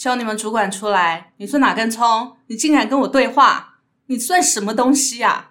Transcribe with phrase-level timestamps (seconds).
[0.00, 2.34] 叫你们主管出来，你算哪根葱？
[2.46, 5.50] 你竟敢跟我对话，你算什么东西啊？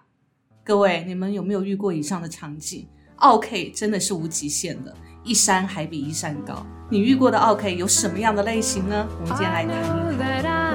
[0.66, 4.92] 各位，你们有没有遇过以上的场景？OK 真的是无极限的，
[5.24, 6.66] 一山还比一山高。
[6.90, 9.08] 你遇过的 OK 有什么样的类型呢？
[9.22, 10.69] 我们今天来谈一谈。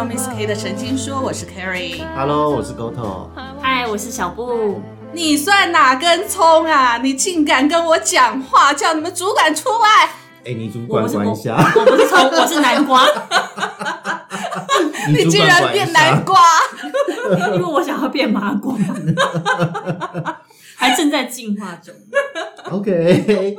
[0.00, 2.02] 到 Miss K 的神经说，我是 Carrie。
[2.16, 3.28] Hello，我是 Goto。
[3.60, 4.80] 嗨，我是小布。
[5.12, 6.96] 你算哪根葱啊？
[6.96, 10.06] 你竟敢跟我讲话，叫你们主管出来！
[10.46, 13.06] 哎、你主我不是管管一下，我不是葱，我是南瓜，
[15.12, 15.70] 你竟然。
[15.70, 16.40] 变南瓜，
[17.52, 18.74] 因为我想要变麻瓜，
[20.76, 21.94] 还正在进化中。
[22.72, 23.54] OK，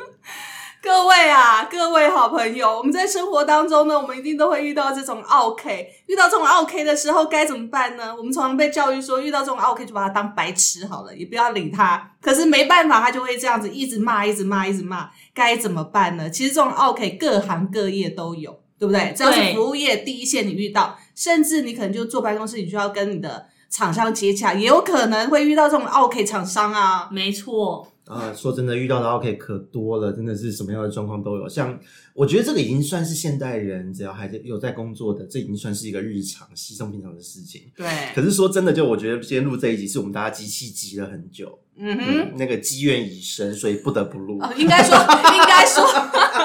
[0.83, 8.15] 各位啊，各位好朋友，我们在生活当中呢，我们一定都会遇到这种 OK，遇到这种 OK 的时候该怎么办呢？
[8.17, 12.11] 我们常常被教育说，遇到这种 OK 就把他当白痴好了，也不要理他。
[12.19, 16.27] 可是没办法，他就会这样子一直骂，一直骂，一直骂，该怎么办呢？
[16.31, 19.13] 其实这种 OK 各行各业都有，对不对？
[19.15, 27.07] 只要是服务业第一线你遇到，甚至你可能就坐办公室，你就要跟你的厂商接洽，也有可能会遇到这种 OK 厂商啊。
[27.11, 31.47] 没错，啊，说真的，遇到的 OK 可多了，真的是什么样的状况都有。
[31.47, 31.79] 像
[32.13, 37.61] 我觉得这个已经算是现代人只要还在有在工作的，这已经算是一个日常稀松平常的事情。
[37.75, 42.03] 对，可是说真的，就我觉得今天录这一集是我们大家机器急了很久，嗯哼。
[42.05, 44.37] 嗯，那个积怨已深，所以不得不录。
[44.41, 44.93] 哦，应该说，
[45.33, 45.85] 应该说，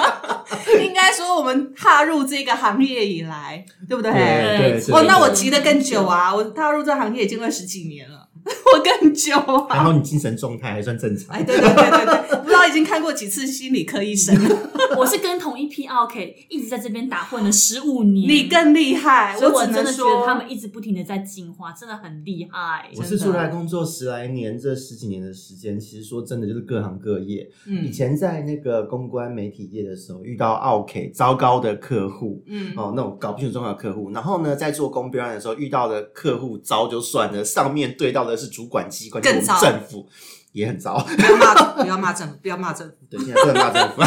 [0.81, 4.11] 应该说，我们踏入这个行业以来，对不对？
[4.11, 6.33] 对对，哦，对那我急得更久啊！
[6.33, 8.26] 我踏入这行业已经二十几年了，
[8.73, 9.75] 我更久啊！
[9.75, 11.43] 然后你精神状态还算正常哎，。
[11.43, 14.57] 对对对对对，不知道已经看过几次心理科医生了。
[14.97, 22.89] 我是跟同一批 OK 一直在这边打混了十五年，你更厉害，所以我只能说真的觉得他们一直不停的在进化，真的很厉害。
[22.95, 27.47] 我是出来工作十来年，这十几年的时间，其实说真的就是各行各业。
[27.65, 40.07] 嗯以嗯前在那个公关媒体业的时候，遇到 OK 糟糕的客户，嗯哦，那种搞不清楚状况的客户，然后呢，在做公标案的时候遇到的客户糟就算了，上面对到的是主管机关，政府
[40.51, 40.99] 也很糟。
[40.99, 42.95] 不要骂，不要骂政府， 不要骂政府。
[43.09, 44.01] 对，现在不能骂政府。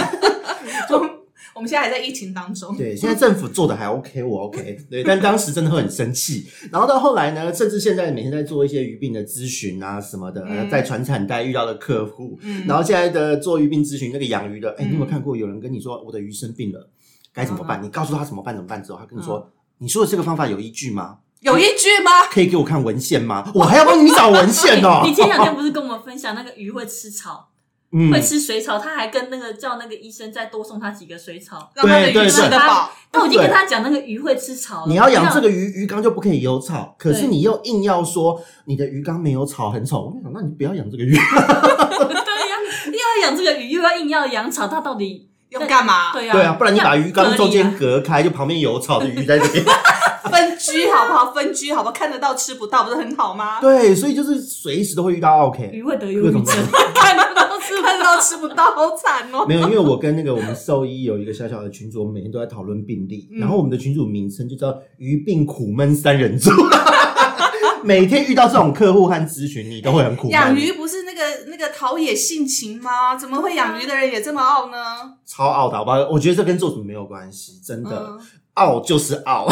[0.94, 1.20] 我
[1.56, 2.76] 我们现在还在疫情当中。
[2.76, 4.78] 对，现在政府做的还 OK，我 OK。
[4.88, 6.46] 对，但当时真的会很生气。
[6.70, 16.88] 然后到后来呢，甚至现在每天在做一些鱼病的咨询啊什么的，嗯在传产带遇到的客户，嗯然后现在的做鱼病咨询，那个养鱼的，哎、嗯你有没有看过有人跟你说我的鱼生病了，
[17.34, 17.82] 该怎么办？
[17.82, 21.18] 你告诉他怎么办怎么办之后，他跟你说，你说的这个方法有依据吗？
[21.40, 22.26] 有一句吗？
[22.30, 23.50] 可以给我看文献吗？
[23.54, 25.02] 我还要帮你找文献哦。
[25.08, 27.48] 你前两天不是跟我们分享那个鱼会吃草，
[27.92, 31.70] 嗯会吃水草，他还跟那个叫那个医生再多送他几个水草。
[31.74, 32.90] 让他的鱼对对吃得饱。
[33.10, 36.94] 但我已经跟他讲那个鱼会吃草了，你要养这个，个鱼，鱼缸就不可以有草。
[36.98, 40.02] 可是对你又硬要说你的鱼缸没有草，很丑。
[40.02, 41.10] 我就想，那你不要养这个鱼。
[41.10, 46.12] 对呀，又要养这个鱼，又要硬要养草，他到底要干嘛？
[46.12, 49.64] 对呀，对啊，不然你把鱼缸中间隔开，就旁边有草的鱼在这边。
[50.48, 51.32] 分居好不好？
[51.32, 51.92] 分居好不好？
[51.92, 53.60] 看得到吃不到，不是很好吗？
[53.60, 55.70] 对，所以就是随时都会遇到 OK。
[55.72, 56.56] 鱼会得忧各种郁症，
[56.94, 59.44] 看得到吃看得到吃不到，好惨哦。
[59.46, 66.50] 没有，因为我跟那个我们兽医有一个小小的群组，我们每天都在讨论病例，嗯然后我们的群组名称就叫“鱼病苦闷三人组”。
[67.82, 70.32] 每天遇到这种客户和咨询，你都会很苦闷。
[70.32, 73.16] 养鱼不是那个那个陶冶性情吗？
[73.16, 74.76] 怎么会养鱼的人也这么傲呢？
[75.24, 75.96] 超傲的，好不好？
[76.10, 78.20] 我觉得这跟做主没有关系，真的嗯，
[78.60, 79.48] 傲就是傲，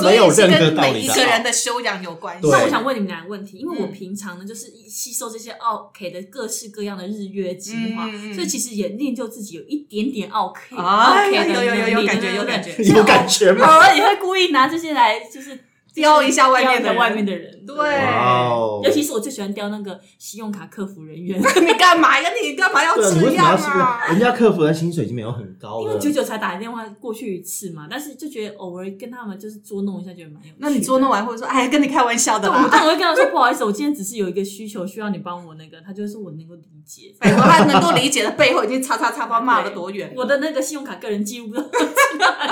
[0.00, 1.20] 所以 没有是任何道跟每理的每。
[1.20, 2.48] 一个人的修养有关系。
[2.48, 13.66] 那我想问你们两个问题，因为我嗯平常呢就是吸收这些奥 K 的各式各样的日月精华，所以其实也练就自己有一点点奥 K 啊 OK 的有有有有感觉有感觉有感觉吗？
[13.66, 15.58] 偶尔也会故意拿这些来就是
[15.94, 17.76] 雕一下外面的外面的人，对！
[18.82, 22.30] 尤其是我最喜欢刁那个信用卡客服人员，你干嘛呀？
[22.42, 24.06] 你干嘛要这样啊？
[24.08, 25.82] 人家客服的薪水已经没有很高了？
[25.82, 30.54] 因为九九才打电话过去一次嘛，但是就觉得偶尔跟他们就是捉弄一下，觉得蛮有趣。
[30.58, 32.48] 那你捉弄完或者说，哎，跟你开玩笑的。
[32.70, 37.14] 但我会跟他说不好意思，我今天只是有一个需求需要你帮我那个，他就会说我能够理解。
[37.18, 40.12] 拜托，他能够理解的背后已经叉叉叉，不知道骂了多远。
[40.16, 41.52] 我的那个信用卡个人记录，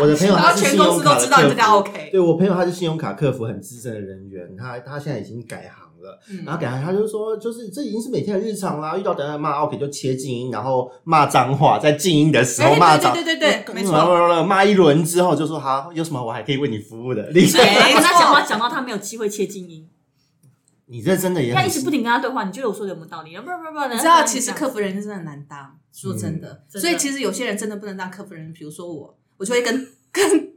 [0.01, 2.09] 我的朋友然后全他是信公司都知用卡的客道你这叫服，OK。
[2.13, 19.89] 对我朋友他是信用卡客服很资深的人员，他他现在已经改行了，嗯然后改行他就说，就是这已经是每天的日常啦，遇到等下骂 OK 就切静音，然后骂脏话，在静音的时候哎骂脏，对对对对对没错错，骂一轮之后就说好，有什么我还可以为你服务的，你跟他讲话讲到他没有机会切静音，
[20.87, 23.37] 你这真的也很他一直不停跟他对话，你觉得我说的有没有道理？
[23.37, 26.65] 不不不，你知道，其实客服人员真的很难当，说真的。
[26.69, 30.50] 真的所以其实有些人真的不能当客服人员，比如说我，我就会跟跟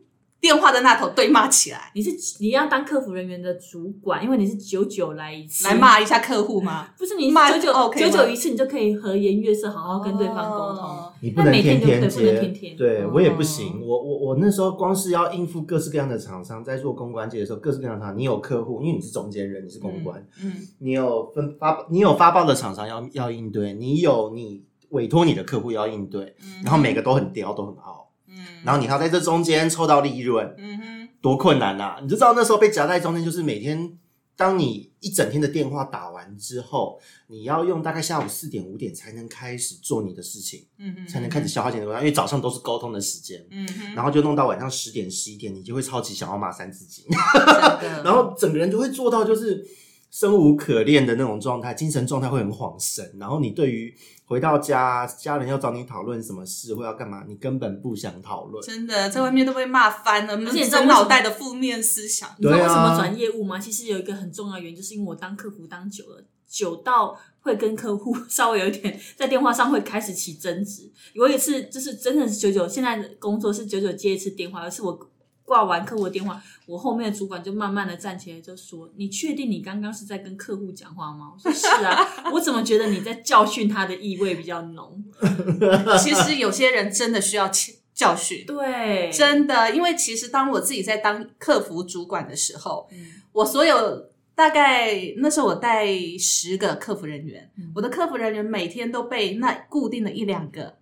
[0.44, 2.12] 电话的那头对骂起来，你是
[2.42, 6.90] 你要当客服人员的主管，因为你是久久来一次，来骂一下客户吗？
[7.00, 10.84] 不是你骂久久 OK 久久一次，你就可以和颜悦色，好好跟对方沟通。
[10.84, 12.74] 哦你不能那每天天接，能天天。
[12.74, 13.80] 哦对我也不行。
[13.82, 26.62] 我我我那时候光是要应付各式各样的厂商，在做公关界的时候，各式各样的厂商，你有客户，因为你是中间人，你是公关，嗯，你有分发，你有发报的厂商要要应对，你有你委托你的客户要应对，嗯。
[26.66, 28.03] 然后每个都很刁，都很傲，
[28.36, 28.46] 嗯。
[28.66, 33.98] 然后你还要在这中间抽到利润，嗯哼，多困难呐、你就知道那时候被夹在中间，就是每天，
[34.36, 47.06] 当你一整天的电话打完之后，你要用大概下午四点五点才能开始做你的事情，嗯哼，才能开始消化你的因为早上都是沟通的时间，嗯哼，然后就弄到晚上十点十一点，你就会超级想要骂三字经，
[48.04, 49.66] 然后整个人就会做到就是
[50.14, 53.92] 生无可恋的那种状态，精神状态会很恍神，然后你对于
[54.26, 58.64] 回到家，家人要找你讨论什么事或要干嘛，你根本不想讨论。
[58.64, 62.30] 真的在外面都被骂翻了，而且你知道为什么整脑袋的负面思想。
[62.38, 63.58] 你知道为什么转业务吗？
[63.58, 70.92] 其实有一个很重要的原因，就是因为我当客服当久了，久到会跟客户 稍微有一点在电话上会开始起争执。
[71.16, 75.10] 我也是就是真的是久久，现在的工作是久久接一次电话，而是我
[75.46, 85.04] 挂完客户的电话，我后面的主管就慢慢的站起来就说：“你确定你刚刚是在跟客户讲话吗？”我说：“是啊， 我怎么觉得你在教训他的意味比较浓？
[86.02, 93.08] 其实有些人真的需要教教？”训，对，真的，因为其实当我自己在当客服主管的时候，嗯。
[93.34, 95.88] 我所有大概那时候我带
[96.20, 97.72] 十个客服人员，嗯。
[97.76, 100.78] 我的客服人员每天都被那固定的一两个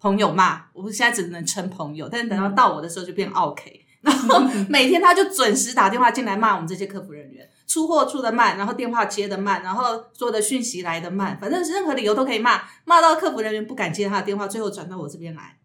[0.00, 7.48] 朋友骂，我现在只能称朋友，但是等到到我的时候就变 OK，然后每天他就准时打电话进来骂我们这些客服人员。
[7.66, 15.56] 出货出的慢，然后电话接的慢，然后所有的讯息来的慢，反正是任何理由都可以骂，骂到客服人员不敢接他的电话，最后转到我这边来。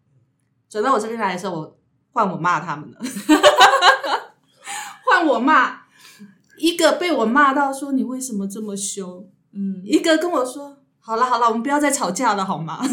[0.70, 1.76] 转到我这边来的时候，我
[2.12, 3.00] 换我骂他们了，
[5.04, 5.80] 换我骂
[6.58, 12.80] 一个被我骂到说你为什么这么凶，嗯，一个跟我说好了好了，我们不要再吵架了好吗？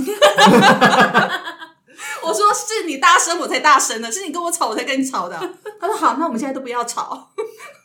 [2.81, 5.37] 是你大声我才大声的，是你跟我吵我才跟你吵的。
[5.79, 7.29] 他说好，那我们现在都不要吵。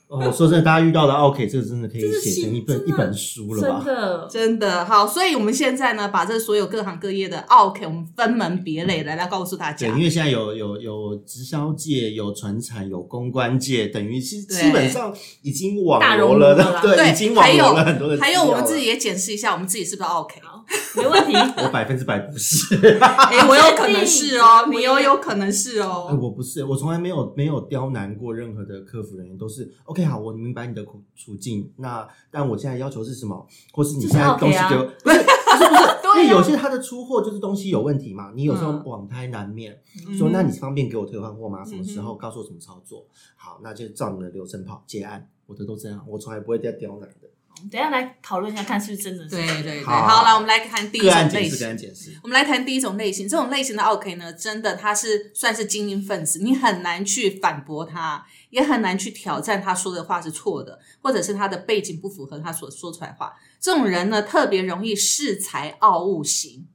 [0.09, 3.83] 哦，我说真的，大家遇到的 OK，这个真的可以写成一本一本书了真吧？
[3.85, 10.03] 的，真的好，所以我们现在呢，把这所有各行各业的 OK，我们分门别类来来告诉大对，家因。
[10.03, 18.21] 为现在有有有直销界、有传产、有公关界，等于是基本上已经网大罗了的，对，已经网还有罗了很多的了。
[18.23, 20.41] 还有，我们自己也检视一下，我们自己是不是 OK？
[20.69, 21.35] 好，没问题。
[21.63, 22.77] 我百分之百不是。
[22.99, 26.19] 哎、我有可能是哦，你又有可能是哎，哦。
[26.21, 39.79] 我不是，我从来没有没有刁难过任何的客服人员，都是 OK 好，我明白你的苦处境，那但我现在要求是什么，或是你现在东西给我，不是不是不是， 啊因为有些他的出货就是东西有问题嘛，你有时候嗯网胎难免，
[40.09, 41.65] 嗯说那你方便给我退换货吗？
[41.65, 43.07] 什么时嗯候告诉我怎么操作？
[43.37, 47.28] 好，那就照你的流程跑结案，我的都这样，我从来不会再刁难的。
[47.71, 49.31] 等一下来讨论一下，看是不是真的是。
[49.31, 51.89] 对对对，好好，来我们来看第一个案种类解释，个案型。
[51.89, 52.19] 解释。
[52.23, 63.33] 我们来谈第一种类型，这种类型的 OK 呢，真的他是算是精英分子，你很难去反驳他，也很难去挑战他说的话是错的，或者是他的背景不符合他所说出来的话。
[63.61, 66.67] 这种人呢，特别容易恃才傲物型。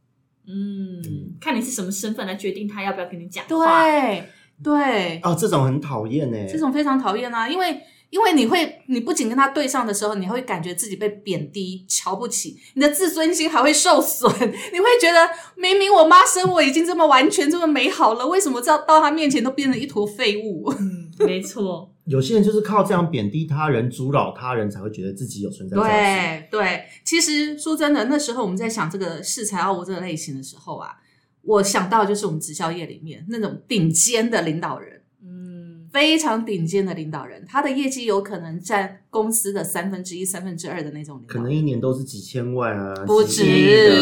[0.45, 3.83] 嗯，看你是什么身份来决定他要不要跟你讲话。
[3.83, 4.29] 对
[4.61, 6.37] 对，哦，这种很讨厌呢。
[6.49, 7.81] 这种非常讨厌啊，因为
[8.13, 14.31] 因为你会，你不仅跟他对上的时候，你会感觉自己被贬低、瞧不起，你的自尊心还会受损。
[14.39, 20.71] 你会觉得，明明我妈生我已经这么完全、这么美好了，为什么到到他面前都变成一坨废物？
[20.77, 21.91] 嗯，没错。
[22.05, 25.89] 有些人就是靠这样贬低他人、阻扰他人，才会觉得自己有存在价值。
[25.89, 30.91] 对对，其实说真的，那时候我们在想这个恃才傲物这个类型的时候啊，
[31.41, 35.01] 我想到就是我们直销业里面那种顶尖的领导人。
[35.93, 43.43] 嗯，非常顶尖的领导人，他的业绩有可能占公司的三分之一、三分之二的那种领导人，可能一年都是几千万啊，不止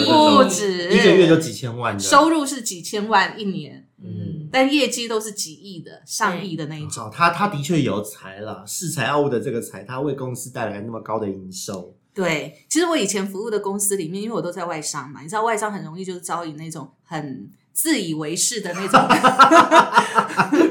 [0.05, 7.03] 不止，一个月就几千万的收入是几千万一年，嗯，但业绩都是几亿的、上亿的那一种。
[7.03, 11.93] 好，他他的确有才了，恃才傲物的这个才，他为公司带来那么高的营收。
[12.13, 18.99] 对，其实我以前服务的公司里面，因为我都在外商嘛，你知道外商很容易就是招引那种很自以为是的那种。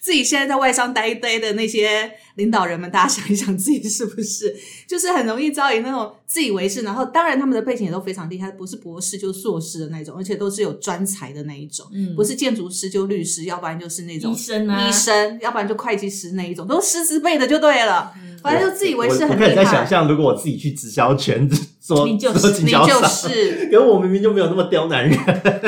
[0.00, 4.56] 自己现在在外商待一待的那些领导人们，大家想一想自己是不是，
[4.88, 12.16] 就是很容易招引那种自以为是，然后当然他们的背景也都非常厉害，不是博士就是硕士的那种，而且都是有专才的那一种，嗯。
[12.16, 14.88] 不是建筑师就律师，要不然就是那种医生啊。
[14.88, 19.64] 医生，要不然就会计师那一种，都是师资辈的就对了，反正就自以为是我我开始很厉害。
[19.64, 22.62] 在想象，如果我自己去直销圈做你就是。
[22.62, 25.18] 你就是， 可是我明明就没有那么刁难人。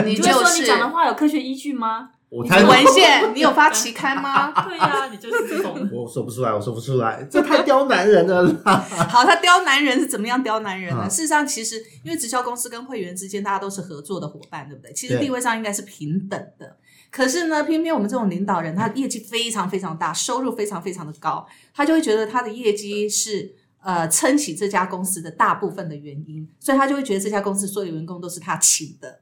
[0.07, 0.62] 你就会说是。
[0.62, 2.11] 你讲的话有科学依据吗？
[2.33, 4.51] 我才文 献你有发期刊吗？
[4.65, 5.87] 对呀、你就是这种。
[5.93, 8.79] 我说不出来，我说不出来，这太刁难人了啦。
[9.11, 11.03] 好，他刁难人是怎么样刁难人呢？
[11.05, 14.91] 嗯事实上，其实因为直销公司跟会员之间，大家都是合作的伙伴，对不对？
[14.95, 16.79] 其实地位上应该是平等的。
[17.11, 29.19] 可是呢，偏偏我们这种领导人，他业绩非常非常大，收入非常非常的高，他就会觉得他的业绩是呃撑起这家公司的大部分的原因，所以他就会觉得这家公司所有员工都是他请的。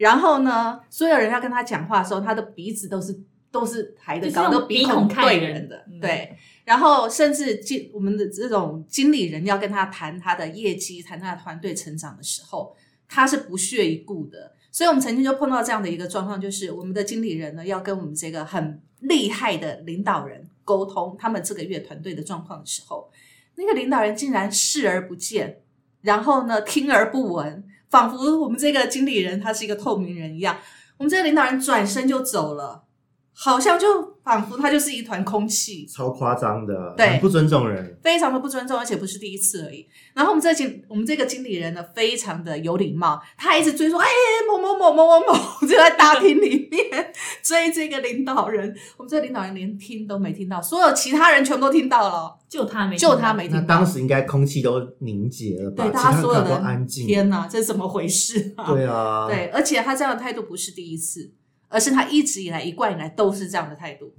[0.00, 6.34] 然后呢，所有人要跟他讲话的时候，他的鼻子都是都是抬得高，都鼻孔看对人人的，嗯对。
[6.64, 12.74] 然后甚至经我们的这种经理人要跟他谈他的业绩、谈他的团队成长的时候，
[13.06, 14.52] 他是不屑一顾的。
[14.72, 23.10] 所以我们曾经就碰到这样的一个状况，就是我们的经理人呢要跟我们这个很厉害的领导人沟通他们这个月团队的状况的时候，
[23.56, 25.60] 那个领导人竟然视而不见，
[26.00, 30.58] 然后呢听而不闻，仿佛我们这个经理人他是一个透明人一样。
[30.96, 32.84] 我们这个领导人转身就走了，
[33.32, 35.84] 好像就仿佛他就是一团空气。
[35.86, 37.98] 超夸张的，对很不尊重人。
[38.00, 39.84] 非常的不尊重，而且不是第一次而已。
[40.14, 44.06] 然后我们这经我们这个经理人呢，非常的有礼貌，他还一直追说：“哎，
[44.48, 48.72] 某某某某某某，就在大厅里面 追这个领导人。
[48.96, 53.86] 我们这个领导人连听都没听到，所有其他人全部都听到了，就他没，就他没听到那当。
[53.86, 55.84] 时应该空气都凝结了吧？
[55.84, 57.06] 对，大家所有人安静。
[57.06, 58.72] 天哪，这是怎么回事啊？
[58.72, 61.32] 对啊，对，而且他这样的态度不是第一次，
[61.70, 64.12] 而是他一直以来一贯以来都是这样的态度。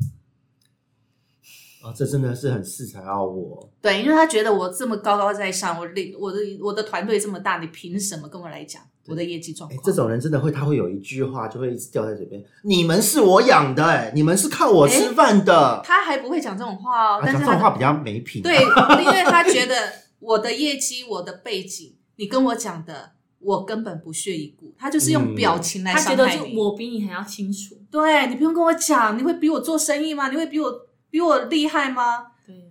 [1.84, 3.70] 啊，这真的是很恃才傲物。
[3.82, 15.82] 对，因为他觉得我这么高高在上，我领我的我的团队这么大，你凭什么跟我来讲我的业绩状哎况？，这种人真的会，他会有一句话就会一直掉在嘴边：你们是我养的、哎，你们是靠我吃饭的。
[15.84, 18.44] 他还不会讲这种话哦，啊但是他讲这种话比较没品。
[18.44, 19.76] 对，因为他觉得
[20.20, 24.74] 我的业绩、我的背景，你跟我讲的，我根本不屑一顾。
[24.78, 26.58] 他就是用嗯表情来他觉得就伤害你。
[26.58, 27.76] 我比你还要清楚。
[27.90, 30.30] 对你不用跟我讲，你会比我做生意吗？
[30.30, 30.72] 你会比我
[31.10, 32.28] 比我厉害吗？
[32.46, 32.62] 对呀、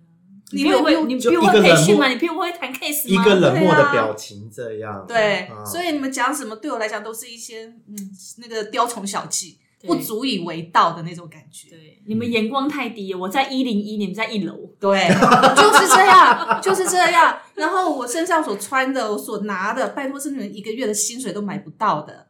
[0.53, 2.09] 你你比我你比我培训吗？
[2.09, 3.23] 你比我会谈 case 吗？
[3.23, 5.05] 一个冷漠的对啊表情，这样。
[5.07, 7.97] 对，啊所以你们讲什么，对我来讲都是一些嗯
[8.39, 11.71] 那个雕虫小技，不足以为道的那种感觉。
[11.71, 14.70] 对，你们眼光太低，我在一零一，你们在一楼。
[14.81, 15.07] 对，
[15.55, 17.39] 就是这样，就是这样。
[17.55, 22.29] 然后我身上所穿的，我所拿的，拜托是你们一个月的薪水都买不到的，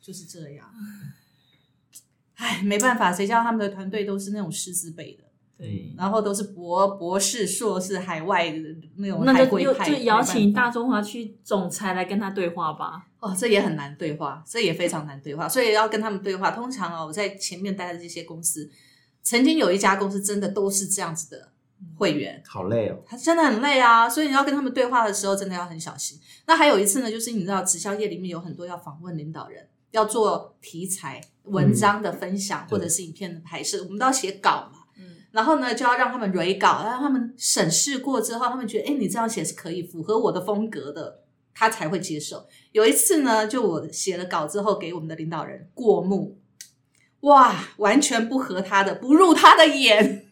[0.00, 0.66] 就是这样。
[2.34, 5.24] 唉，没办法，谁叫他们的团队都是那种师资辈的，
[5.56, 8.58] 对，然后都是博博士、硕士、海外的
[8.96, 13.06] 那种那海归派，就就邀请大中华区总裁来跟他对话吧。
[13.20, 16.50] 哦，这也很难对话，这也非常难对话，所以要跟他们对话。
[16.50, 18.70] 通常哦，我在前面待的这些公司，
[19.22, 21.52] 曾经有一家公司真的都是这样子的
[21.96, 22.98] 会员，好累哦。
[23.06, 26.20] 他真的很累啊，所以你要跟他们对话的时候，真的要很小心。
[26.46, 34.80] 那还有一次呢，就是你知道，直销业里面有很多要访问领导人，要做题材文章的分享、或者是影片的拍摄，我们都要写稿嘛。
[34.98, 41.22] 嗯，然后呢，就要让他们蕊稿，让他们审视过之后，他们觉得，哎，你这样写是可以符合我的风格的，
[41.54, 42.46] 他才会接受。
[42.72, 46.38] 有一次呢，就我写了稿之后给我们的领导人过目，
[47.20, 50.25] 哇，完全不合他的，不入他的眼。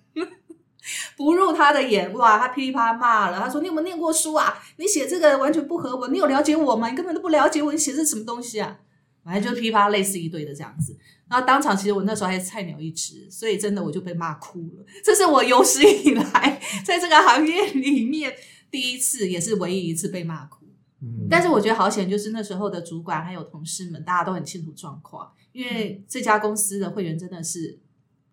[1.16, 2.38] 不入他的眼，哇！
[2.38, 3.40] 他噼里啪啦骂了。
[3.40, 4.62] 他说：“你有没有念过书啊？
[4.76, 6.08] 你写这个完全不合我。
[6.08, 6.88] 你有了解我吗？
[6.88, 7.72] 你根本都不了解我。
[7.72, 8.78] 你写这是什么东西啊？”
[9.24, 10.94] 反正就噼里啪啦类似一堆的这样子。
[11.26, 14.84] 然后当场其实我那时候还是菜鸟一只，所以真的我就被骂哭了。
[15.02, 18.34] 这是我有史以来 在这个行业里面
[18.70, 20.66] 第一次，也是唯一一次被骂哭。
[21.00, 27.78] 嗯但是我觉得好险，就是那时候的主管还有同事们，大家都很清楚状况，因为这家公司的会员真的是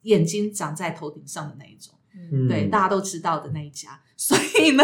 [0.02, 4.00] 眼睛长在头顶上的那一种，嗯对，大家都知道的那一家。
[4.18, 4.84] 所以呢，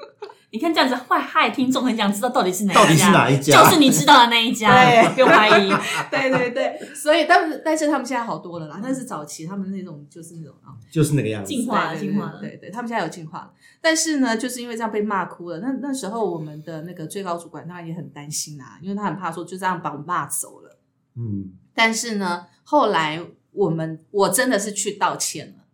[0.50, 5.68] 你看这样子会害听众很想知道到底是哪一家，到底是哪一家就是你知道的那一家， 对不用怀疑。
[6.10, 11.48] 对对对，所以但是但是他们现在好多了啦，但是早期他们那种就是那种啊，就是那个样子。
[11.48, 12.40] 进化了，进化了。
[12.40, 13.50] 对对对，他们现在有进化了。
[13.80, 15.58] 但是呢，就是因为这样被骂哭了。
[15.60, 20.78] 那那时候我们的那个最高主管当然也很担心啊，因为他很怕说就这样把我们骂走了。
[21.16, 23.20] 嗯，但是呢，后来
[23.52, 25.64] 我们我真的是去道歉了，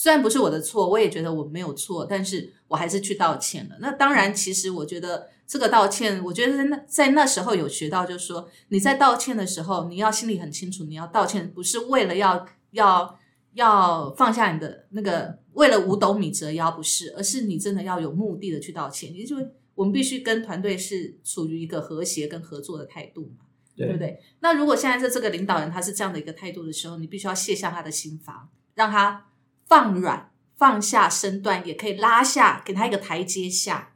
[0.00, 3.76] 虽然不是我的错，我也觉得我没有错，但是我还是去道歉了。
[3.80, 13.18] 那当然，其实我觉得这个道歉，我觉得在那在那时候有学到，就是说你在道歉的时候，你要心里很清楚，你要道歉不是为了要要
[13.52, 23.44] 要放下你的那个为了五斗米折腰，不是，而是你真的要有目的的去道歉，也就是我们必须跟团队是处于一个和谐跟合作的态度嘛。
[23.76, 24.18] 对不对？
[24.40, 29.26] 那如果现在在这个领导人他是这样的一个态度的时候，你必须要卸下他的心防，让他
[29.70, 33.92] 放软、放下身段，也可以拉下，给他一个台阶下。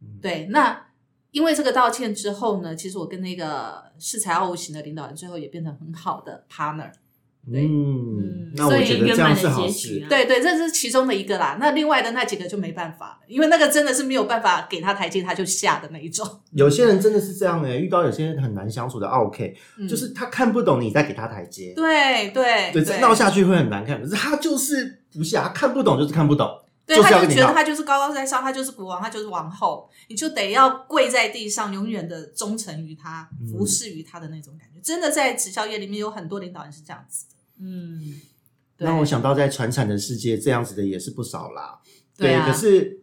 [0.00, 0.86] 嗯对，那
[1.32, 6.92] 因为这个道歉之后呢，其实我跟那个恃才傲物型的领导人最后也变成很好的 partner。
[7.50, 10.04] 对嗯，那我觉得这样圆满的是好事结局。
[10.04, 10.08] 啊。
[10.08, 11.56] 对对，这是其中的一个啦。
[11.60, 16.28] 那另外的那几个就没办法了，因为那个真的是没有办法给他台阶，他就下的那一种。
[16.52, 24.00] 有些人真的是这样哎、遇到有些人很难相处的 OK，、嗯就是他看不懂你在给他台阶，对对对，这闹下去会很难看。
[24.02, 26.48] 可是他就是不下，他看不懂就是看不懂，
[26.86, 27.52] 对，就他就觉得。
[27.52, 34.80] 他就是高高在上，他就是国王，他就是王后，你就得要跪在地上，永远的忠诚于他，嗯服侍于他的那种感觉。
[34.82, 37.34] 真的在直销业里面有很多领导人是这样子的。
[37.60, 38.00] 嗯，
[38.76, 41.80] 对那我想到在传产的世界，这样子的也是不少啦。
[42.16, 43.00] 对啊可是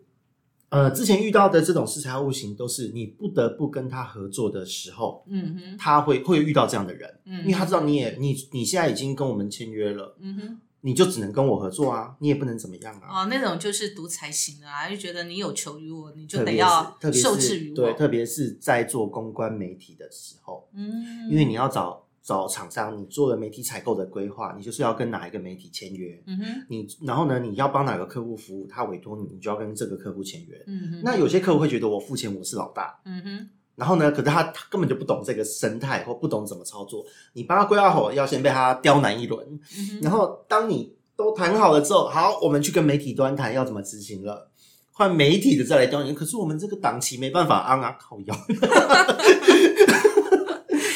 [0.69, 13.21] 呃，之前遇到的这种视财务型，都是你不得不跟他合作的时候，嗯哼，他会会遇到这样的人，嗯因为他知道你也你你现在已经跟我们签约了，嗯哼，你就只能跟我合作啊，你也不能怎么样啊。
[13.21, 17.75] 哦，那种就是独裁型的啊，就觉得你有求于我，你就得要受制于我。
[17.75, 30.59] 对，特别是在做公关媒体的时候，嗯，因为你要找找厂商，你做了媒体采购的规划，你就是要跟哪一个媒体签约，嗯哼，你然后呢，你要帮哪个客户服务，他委托你，你就要跟这个客户签约。
[30.65, 39.59] 嗯哼，那有些客户会觉得我付钱我是老大，嗯哼，然后呢，可是他他根本就不懂这个生态或不懂怎么操作，你帮他规划好，要先被他刁难一轮，
[40.01, 44.49] 然后当你都谈好了之后，好，我们去跟媒体端谈要怎么执行了。
[44.91, 48.35] 换媒体的再来刁难，可是我们这个档期没办法安啊，靠腰。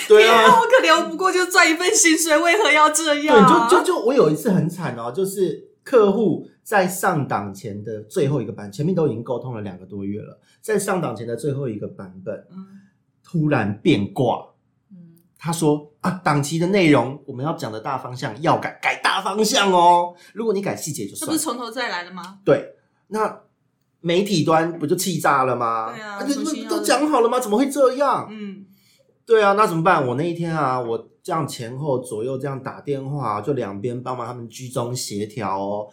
[0.10, 3.70] 对 天啊，啊，好可怜，我不过就赚一份薪水，为何要这样？
[3.70, 12.66] 对，就就就我有一次很惨哦，就是客户在上档前的最后一个版，前面都已经沟通了两个多月了，在上档前的最后一个版本嗯
[13.24, 14.44] 突然变卦，
[14.92, 14.98] 嗯，
[15.38, 20.16] 他说啊，档期的内容我们要讲的大方向要改，改大方向哦。
[20.34, 21.44] 如果你改细节就算了这不是。
[21.44, 22.40] 从头再来了吗？
[22.44, 22.74] 对，
[23.08, 23.42] 那
[24.02, 25.94] 媒体端不就气炸了吗？
[25.94, 27.40] 对啊就重新要都讲好了吗？
[27.40, 28.28] 怎么会这样？
[28.32, 28.66] 嗯，
[29.30, 30.08] 对啊，那怎么办？
[30.08, 35.88] 我那一天啊，我这样前后左右这样打电话，就两边帮忙他们居中协调哦。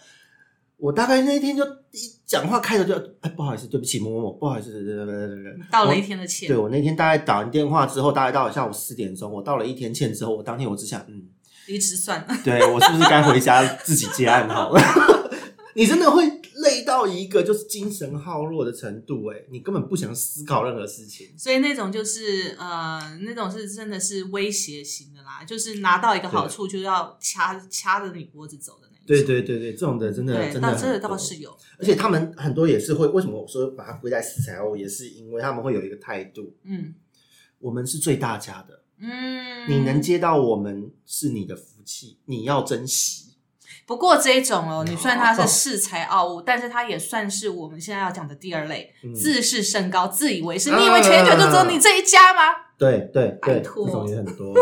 [0.78, 5.59] 我大概那一天就一讲话开头就，哎，不好意思，对不起，某某某，不好意思，对对对对对对。
[5.71, 11.25] 道了一天的歉对，我那天大概打完电话之后，大概到了下午四点钟，我道了一天歉之后，我当天我只想，嗯，
[11.66, 12.29] 离职算了。
[12.42, 14.81] 对我是不是该回家自己接案好了？
[15.77, 16.40] 你真的会累
[16.87, 21.37] 到一个就是精神耗弱的程度，哎，你根本不想思考任何事情。
[21.37, 29.05] 所以那种就是呃，那种是真的是威胁型的啦，就是拿到一个好处就要掐掐着你脖子走的那种。
[29.07, 31.55] 对对对对，这种的真的对，真的很倒这个倒是有。
[31.79, 36.94] 而且他们很多也是会，为什么我说把它归在四财哦，也是因为他们会有一个态度，嗯
[37.59, 43.25] 我们是最大家的，嗯，你能接到我们是你的福气，你要珍惜。
[43.87, 45.42] 不过这一种哦，你算它是
[45.79, 50.70] 恃才傲物，但是它也算是我们现在要讲的第二类，嗯自视甚高、自以为是。
[50.70, 52.40] 啊你以为全球就只有你这一家吗？
[52.77, 54.53] 对对对，这种也很多，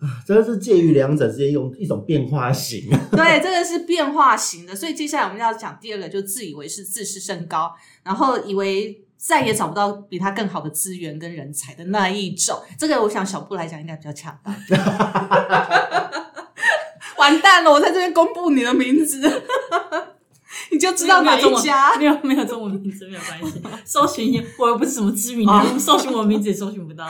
[0.00, 2.88] 啊真的是介于两者之间，用一种变化型。
[3.12, 4.74] 对，这个是变化型的。
[4.74, 12.60] 所以接下来我们要讲第二个，就自以为是、自视甚高，然后以为再也找不到比他更好的资源跟人才的那一种。
[12.78, 14.52] 这个我想小布来讲应该比较恰当。
[17.26, 19.20] 完蛋了，我在这边公布你的名字，
[20.70, 21.96] 你就知道哪一家。
[21.98, 27.08] 没有没有中文名字没有关系， 搜寻一我又不是什么知名啊人物，搜寻我名字也搜寻不到。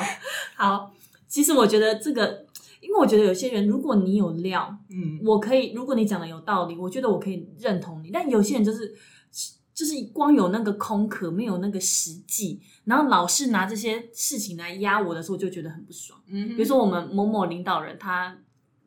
[0.57, 0.91] 好，
[1.29, 2.47] 其实我觉得这个，
[2.81, 8.11] 因为我觉得有些人，如果你有料，嗯，我可以，如果你讲的有道理，我觉得我可以认同你。
[8.11, 8.95] 但有些人就是
[9.75, 16.19] 就是光有那个空壳，没有那个实际，然后老是拿这些事情来压我的时候，我就觉得很不爽。
[16.29, 18.35] 嗯比如说我们某某领导人，他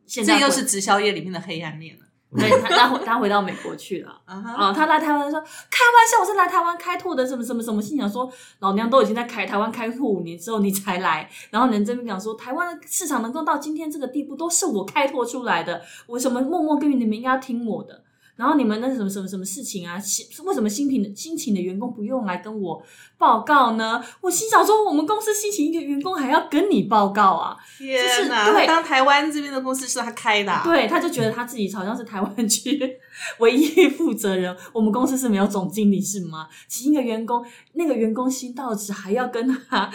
[0.10, 2.06] 现在这又是直销业里面的黑暗面了。
[2.38, 4.22] 对他他回他回到美国去了。
[4.26, 7.82] 啊他来台湾说开玩笑，我是来台湾开拓的，什么什么什么。
[7.82, 18.04] 心想说，老娘都已经在开台湾开拓五年之后，你才来，然后人这边讲说，台湾的市场能够到今天这个地步，都是我开拓出来的，我什么默默耕耘，你们应该要听我的。
[18.40, 20.00] 然后你们那什么什么什么事情啊？
[20.00, 22.82] 新为什么新品的新请的员工不用来跟我
[23.18, 24.02] 报告呢？
[24.22, 27.58] 我心想说，我们公司新请一个员工还要跟你报告啊？
[27.78, 28.50] 天哪！
[28.50, 32.80] 对当台湾这边的公司是他开的、啊，对，他就觉得他自己好像是台湾区
[33.40, 34.56] 唯一负责人。
[34.72, 36.48] 我们公司是没有总经理是吗？
[36.70, 39.92] 请一个员工，那个员工新到职还要跟他。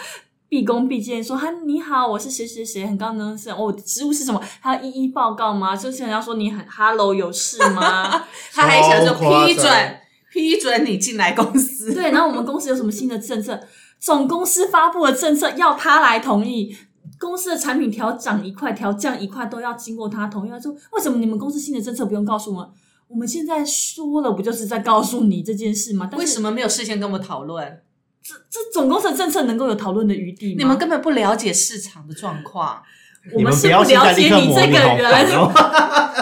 [0.47, 4.41] 毕恭毕敬说：“哈，你好，我是谁谁谁，很高能是哦，职务是什么？
[4.61, 5.75] 他要一一报告吗？
[5.75, 8.23] 就是人家说你很 hello 有事吗？
[8.53, 9.97] 他还想说批准
[10.31, 11.93] 批准你进来公司。
[11.93, 13.59] 对，然后我们公司有什么新的政策？
[13.99, 16.75] 总公司发布的政策要他来同意。
[17.17, 20.49] 公司的产品调涨一块、调降一块都要经过他同意。
[20.49, 22.69] 他说：“为什么你们公司新的政策不用告诉我们？
[23.07, 26.09] 我们现在说了，不就是在告诉你这件事吗？
[26.11, 27.81] 但是为什么没有事先跟我们讨论？
[28.27, 30.55] 这这总公司的政策能够有讨论的余地吗？
[30.57, 32.81] 你们根本不了解市场的状况。
[33.31, 35.27] 我们我是不要现在了解你这个人。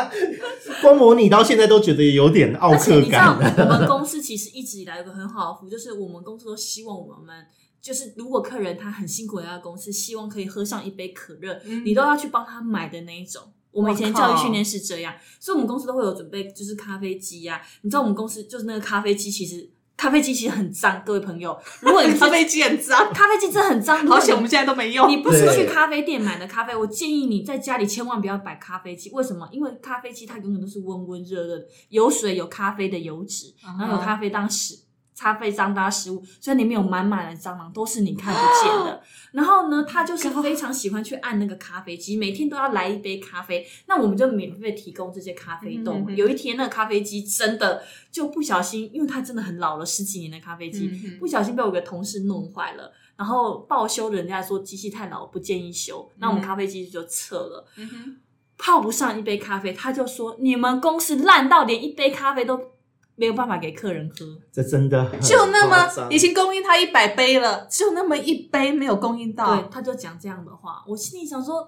[0.81, 3.55] 光模拟到现在都觉得有点奥而且克你知道，感。
[3.57, 7.45] 我们公司其实一直以来有个很好的服务，就是我们公司都希望我们。
[7.81, 13.41] 就是如果客人他很辛苦来到公司，希望可以喝上一杯可乐，嗯你都要去帮他买的那一种。
[13.71, 19.69] 我们以前教育训练是这样，所以我们公司都会有准备，就是咖啡机呀、你知道我们公司就是那个咖啡机，其实
[20.03, 25.09] 咖啡机其实很脏，各位朋友，如果你 咖啡机很脏，咖啡机真的很脏，如果你好险我们现在都没用。
[25.09, 29.09] 你不是去咖啡店买的咖啡，我建议你在家里千万不要摆咖啡机。
[29.13, 29.47] 为什么？
[29.53, 34.75] 因为咖啡机它永远都是温温热热的，有水有咖啡的油脂，然后有咖啡当食。
[35.17, 39.01] 咖啡脏当食物，所以里面有满满的蟑螂，都是你看不见的。
[39.31, 43.67] 然后呢，他就是非常喜欢去按那个咖啡机，每天都要来一杯咖啡。
[43.87, 45.95] 那我们就免费提供这些咖啡豆。
[46.15, 52.91] 有一天，那个咖啡机真的就不小心，因为它真的很老了，十几年的咖啡机，嗯不小心被我一个同事弄坏了。
[53.15, 56.09] 然后报修，人家说机器太老，不建议修。
[56.17, 58.17] 那我们嗯咖啡机就撤了，嗯
[58.57, 62.57] 泡不上一杯咖啡，他就说你们公司烂到连一杯咖啡都
[63.15, 64.25] 没有办法给客人喝。
[64.51, 71.67] 这真的很就那么已经供应他一百杯了，就那么一杯没有供应对到，，他就讲这样的话，我心里想说，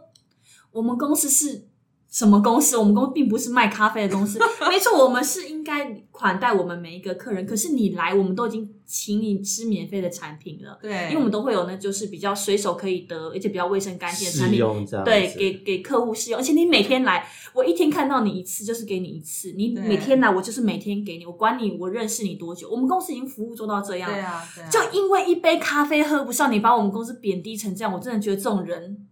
[0.71, 1.67] 我们公司是
[2.09, 2.77] 什么公司？
[2.77, 4.39] 我们公司并不是卖咖啡的公司。
[4.69, 7.45] 没错，我们是应该款待我们每一个客人。
[7.45, 14.59] 可是你来，我们都已经请你吃免费的产品了，对，因为我们都会有呢，就是比较随手可以得，而且比较卫生干净的产试品。
[14.59, 29.07] 用这样，对，给给客户试用，而且你每天来，我一天看到你一次就是给你一次，你每天来我就是每天给你，我管你我认识你多久，我们公司已经服务做到这样了，对啊，对啊就因为一杯咖啡喝不上，你把我们公司贬低成这样，我真的觉得这种人，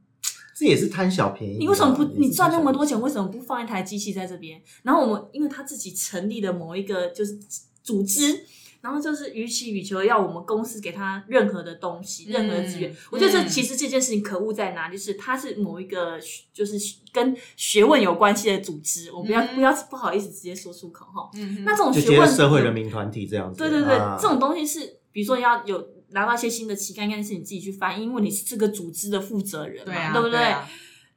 [0.56, 1.58] 这也是贪小便宜啊。
[1.60, 4.62] 你为什么不你赚那么多钱，为什么不放一台机器在这边？
[4.84, 7.40] 然后我们因为他自己成立了某一个就是
[7.82, 8.46] 组织。
[8.84, 12.92] 然后就是予取予求，要我们公司给他任何的东西，任何的资源。
[12.92, 14.90] 嗯我觉得其实这件事情可恶在哪？
[14.90, 16.20] 就是他是某一个
[16.54, 16.76] 就是
[17.14, 21.30] 跟学问有关系的组织，我不要、嗯不要不好意思直接说出口哈。
[21.36, 23.58] 嗯那这种学问社会人民团体这样子。
[23.58, 30.44] 对对对，啊这种东西是，比如说要有拿到一些新的期刊，应该是你自己去翻，因为你是这个组织的负责人嘛，对啊，对不对？
[30.44, 30.70] 啊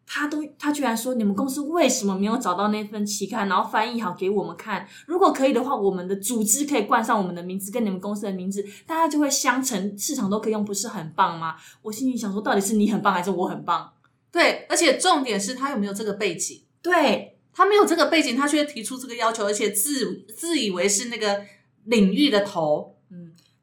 [0.06, 4.86] 他都他居然说你们公司为什么没有找到那份期刊，然后翻译好给我们看？
[5.06, 11.56] 如果可以的话，我们的组织可以冠上我们的名字跟你们公司的名字，大家就会相乘，市场都可以用，不是很棒吗？
[11.82, 13.92] 我心里想说，到底是你很棒还是我很棒？
[14.30, 16.62] 对，而且重点是他有没有这个背景。
[16.80, 21.42] 对，他没有这个背景，他却提出这个要求，而且自自以为是那个
[21.84, 22.95] 领域的头。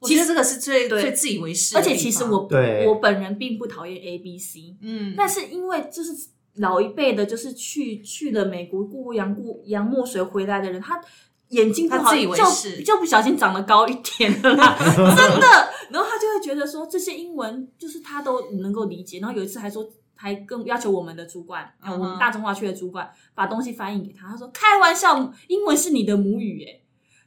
[0.04, 2.48] 嗯，其实这个是最对最自以为是的而，且其实我
[2.88, 6.12] 我本人并不讨厌 A B C，嗯，但是因为就是
[6.56, 11.02] 老一辈的，就是去去了美国过洋过洋墨水回来的人，他
[11.50, 15.48] 眼睛不自以为是就就不小心长得高一点了啦， 真的。
[15.90, 19.20] 然后他就会觉得说这些英文就是他都能够理解。
[19.20, 19.90] 然后有一次还说。
[20.16, 24.30] 还更要求我们的主管，我们大中华区的主管把东西翻译给他。
[24.30, 26.83] 他说：“开玩笑，英文是你的母语，诶。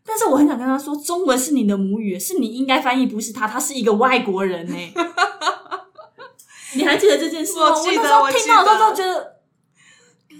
[0.07, 4.75] 但是我很想跟他说，中文是你的母语，是你应该翻译，不是他，他是一个外国人呢。
[6.75, 7.71] 你还记得这件事吗？
[7.71, 9.37] 我那时候听到的时候得觉得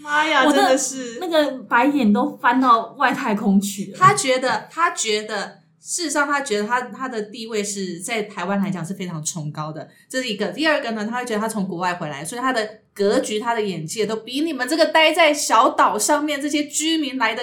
[0.03, 3.99] 妈呀，真的是那个白眼都翻到外太空去了。
[3.99, 10.49] 他觉得，他觉得，事实上，他觉得他他的地位是在台湾来讲是非常崇高的，这是一个。
[10.49, 17.43] 第二个呢，他会觉得他从国外回来，所以他的格局、他的眼界都比你们这个待在小岛上面这些居民来的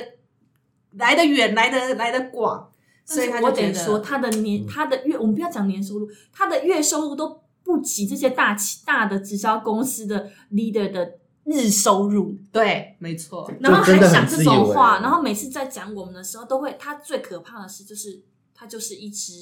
[0.98, 2.70] 来的远、来的来的广，
[3.06, 11.14] 所以他我就觉得得说，他的年，他的月，我们不要讲年收入，他的月收入都不及这些大企大的直销公司的 leader 的
[11.46, 12.38] 日收入。
[12.52, 18.22] 对，没错，然后还讲这种话，然后每次在讲我们的时候，都会他最可怕的是，就是
[18.54, 19.34] 他就是一只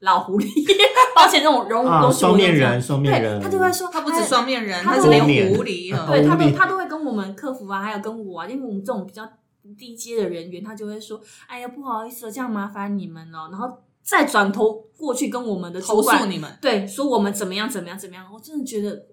[0.00, 0.46] 老狐狸，
[1.16, 3.40] 抱歉，那种容啊容许我双面人双面对人。
[3.42, 6.06] 他就会说，他不止哎双面人，他是连狐狸啊。
[6.08, 9.28] 对他都他都会跟我们客服啊，还有跟我啊，因为我们这种比较
[9.76, 19.06] 低阶的人员，他就会说：“哎呀，不好意思哦，这样麻烦你们了。”然后再转头过去跟我们的主投诉管你们，对说我们怎么样怎么样怎么样，我真的觉得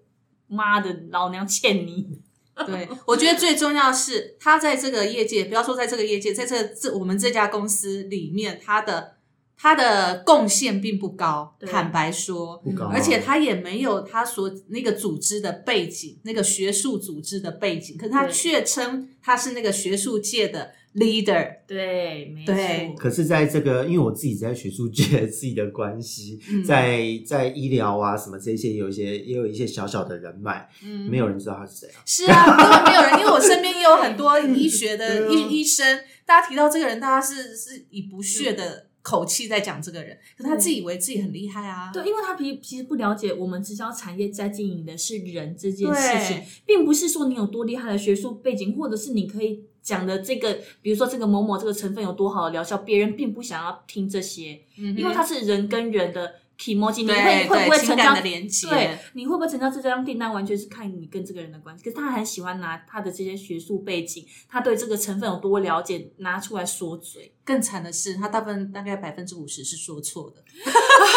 [0.47, 2.21] 妈的，老娘欠你。
[2.65, 9.17] 对，我觉得最重要的是他在这个业界，不要说在这个业界，在这这我们这家公司里面，他的
[9.57, 12.91] 他的贡献并不高，坦白说，不高啊。
[12.93, 22.55] 而且他也没有他所那个组织的背景，那个学术组织的背景，可是他却称他是那个学术界的 leader，对，没错。
[22.97, 26.63] 可是，在这个，因为我自己在学术界自己的关系，嗯。
[26.63, 31.09] 在在医疗啊什么这些，有一些也有一些小小的人脉，嗯。
[31.09, 31.99] 没有人知道他是谁啊。
[32.05, 41.91] 是啊，根本没有人，因为我身边也有很多医学的医 医生，大家提到这个人，大家是是以不屑的口气在讲这个人，可他自己以为自己很厉害啊。
[41.93, 61.83] 对，因为他其其实不了解我们直销产业在经营的是人这件事情，并不是说你有多厉害的学术背景，或者是你可以讲的这个，比如说这个某某这个成分有多好的疗效，别人并不想要听这些，嗯因为它是人跟人的 emoji，你会会不会成交的连接对，你会不会成交这张订单，完全是看你跟这个人的关系。
[61.83, 67.33] 可是他很喜欢拿他的这些学术背景，他对这个成分有多了解，拿出来说嘴。
[67.43, 70.41] 更惨的是，他大部分大概百分之五十是说错的。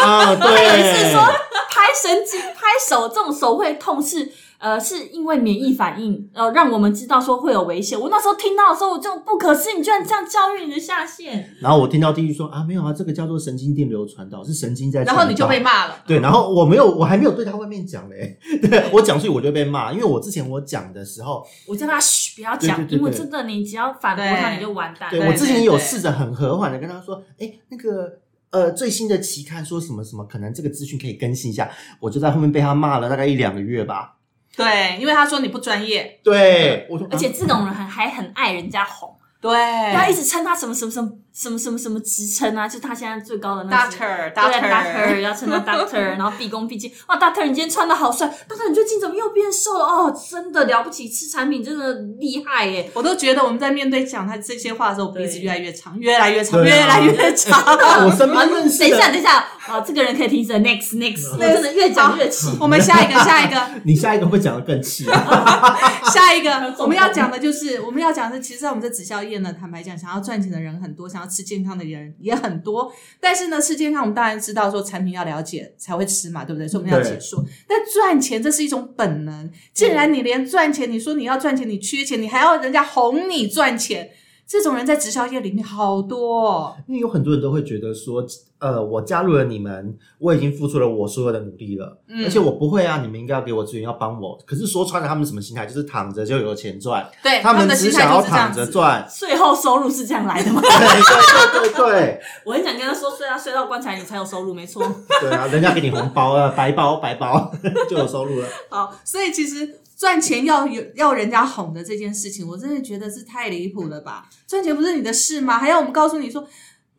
[0.03, 0.47] 啊，对，
[1.05, 1.21] 是说
[1.69, 7.99] 拍神经、拍手这种手会痛是呃是因为免疫反应，呃让我们知道说会有危险。
[7.99, 11.55] 我那时候听到的时候，我就不可思议，你居然这样教育你的下线。
[11.61, 15.03] 然后我听到第一句说啊，没有啊，这个叫做神经电流传导，是神经在。
[15.03, 16.03] 然后你就被骂了。
[16.05, 25.09] 对，然后我没有，我还没有对他外面讲嘞，对 我讲出去我就被骂，因为我之前我讲的时候，我叫他嘘，不要讲，对对对对因为真的你只要反驳他，你就完蛋。
[25.09, 28.11] 对对我之前有试着很和缓的跟他说，哎，那个
[28.49, 34.17] 呃最新的期刊说什么什么，可能这个资讯可以更新一下，我就在后面被他骂了大概一两个月吧。
[34.63, 36.19] 对，因为他说你不专业。
[36.23, 37.33] 对，我说，而且啊。
[37.33, 39.51] 这种人很还很爱人家哄，对。
[39.93, 46.91] 他一直称他什么什么什么什么什么什么职称啊，就他现在最高的那些 doctor 对 doctor doctor 要称他 doctor， 然后毕恭毕敬。
[47.07, 49.85] 哇，doctor 你今天穿的好帅，doctor 你最近怎么又变瘦了？
[49.85, 52.89] 哦，真的了不起，吃产品真的厉害耶！
[52.93, 57.63] 我都觉得我们在面对讲他这些话的时候，鼻子越来越长，越来越长，啊越来越长。
[58.05, 59.37] 我身边认识等一下，等一下，
[59.67, 62.47] 啊，这个人可以停止了，next next，我真的越讲越气。
[62.59, 65.77] 我们下一个，下一个， 你下一个会讲的更气啊！
[66.11, 72.91] 下一个，我们要讲的就是，我们要讲的，其实在我们这直销业呢，坦白讲，想要赚钱的人很多，想要吃健康的人也很多。
[73.19, 76.67] 但是呢，吃健康，我们当然知道说产品要了解才会吃嘛，对不对？
[76.67, 77.43] 所以我们要解说。
[77.67, 84.09] 但赚钱这是一种本能，既然你连赚钱，你说你要赚钱，你缺钱，你还要人家哄你赚钱，
[84.47, 86.77] 这种人在直销业里面好多、哦。
[86.87, 88.25] 因为有很多人都会觉得说，
[88.59, 94.37] 呃，我加入了你们，我已经付出了我所有的努力了，嗯而且我不会啊，你们应该要给我资源，要帮我。
[94.45, 95.65] 可是说穿了，他们什么心态？
[95.65, 98.21] 就是躺着就有钱赚，对，他们的心态只想要。
[98.29, 99.07] 躺着赚。
[99.09, 100.61] 税后收入是这样来的吗？
[100.61, 104.83] 对对对对对， 我很想跟他说，睡啊睡到棺材里才有收入，没错。
[105.21, 107.51] 对啊，人家给你红包啊，白包白包
[107.89, 108.47] 就有收入了。
[108.69, 114.29] 好，所以其实赚钱要有要人家哄的这件事情，我真的觉得是太离谱了吧？
[114.47, 115.57] 赚钱不是你的事吗？
[115.57, 116.45] 还要我们告诉你说，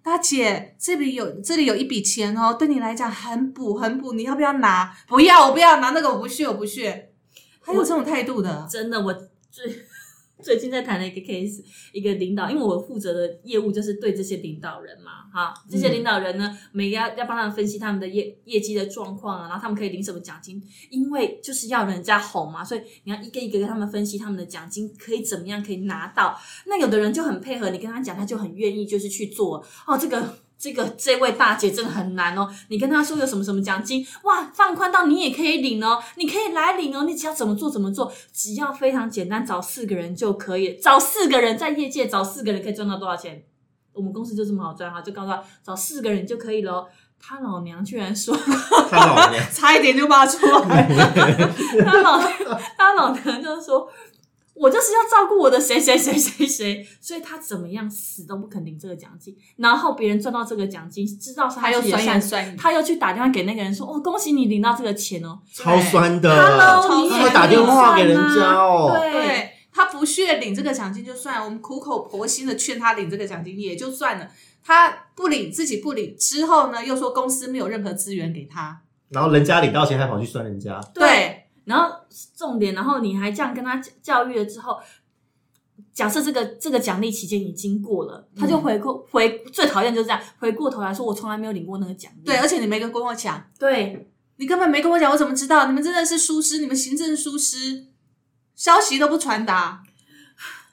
[0.03, 4.97] 大姐这里有这里有一笔钱哦，对你来讲很补很补，你要不要拿？
[5.07, 7.13] 不要，我不要拿那个，我不屑，我不屑。
[7.61, 9.13] 还有这种态度的，真的，我
[9.51, 9.85] 最
[10.43, 26.39] 最近在谈的一个 case，一个领导，因为我负责的业务就是对这些领导人嘛，哈，这些领导人呢，每个要要帮他们分析他们的业业绩的状况啊，然后他们可以领什么奖金，因为就是要人家哄嘛，所以你要一个一个跟他们分析他们的奖金可以怎么样可以拿到。
[26.67, 30.39] 那有的人就很配合，你跟他讲，他就很愿意就是去做哦，这个。
[30.61, 43.43] 这个这位大姐真的很难哦，你跟她说有什么什么奖金，哇，放宽到你也可以领哦，你可以来领哦，你只要怎么做怎么做，只要非常简单，找四个人就可以，找四个人在业界找四个人可以赚到多少钱？
[43.95, 46.87] 我们公司就这么好赚哈，就告诉他找四个人就可以了哦。
[47.23, 48.35] 他老娘居然说，
[48.91, 51.55] 他老娘 差一点就骂出来了。
[51.85, 52.19] 他老
[52.79, 53.87] 他老娘就说，
[54.61, 59.35] 我就是要照顾我的谁谁谁谁谁，所以他怎么样死都不肯领这个奖金。
[59.57, 65.39] 然后别人赚到这个奖金，知道是他还有酸自己的善言酸，他又去打电话给那个人说：“哦，恭喜你领到这个钱哦。
[65.53, 68.99] 超酸的 Hello，你也他打电话给人家哦。
[69.01, 69.13] 对。
[69.13, 69.51] 对。
[69.73, 74.29] 他不屑领这个奖金就算了，我们苦口婆心的劝他领这个奖金也就算了，
[74.65, 81.40] 他不领自己不领之后呢，又说公司没有任何资源给他，然后人家领到钱还跑去酸人家，对，
[81.71, 81.95] 然后
[82.37, 84.79] 重点，然后你还这样跟他教育了之后，
[85.95, 92.27] 假设这个这个奖励期间已经过了，他就回过回最讨厌就是这样，回过头来说我从来没有领过那个奖励。
[92.27, 95.67] 对，而且你没跟跟我讲，对，你根本没跟我讲，我怎么知道？
[95.67, 97.87] 你们真的是疏失，你们行政疏失，
[98.57, 99.83] 消息都不传达，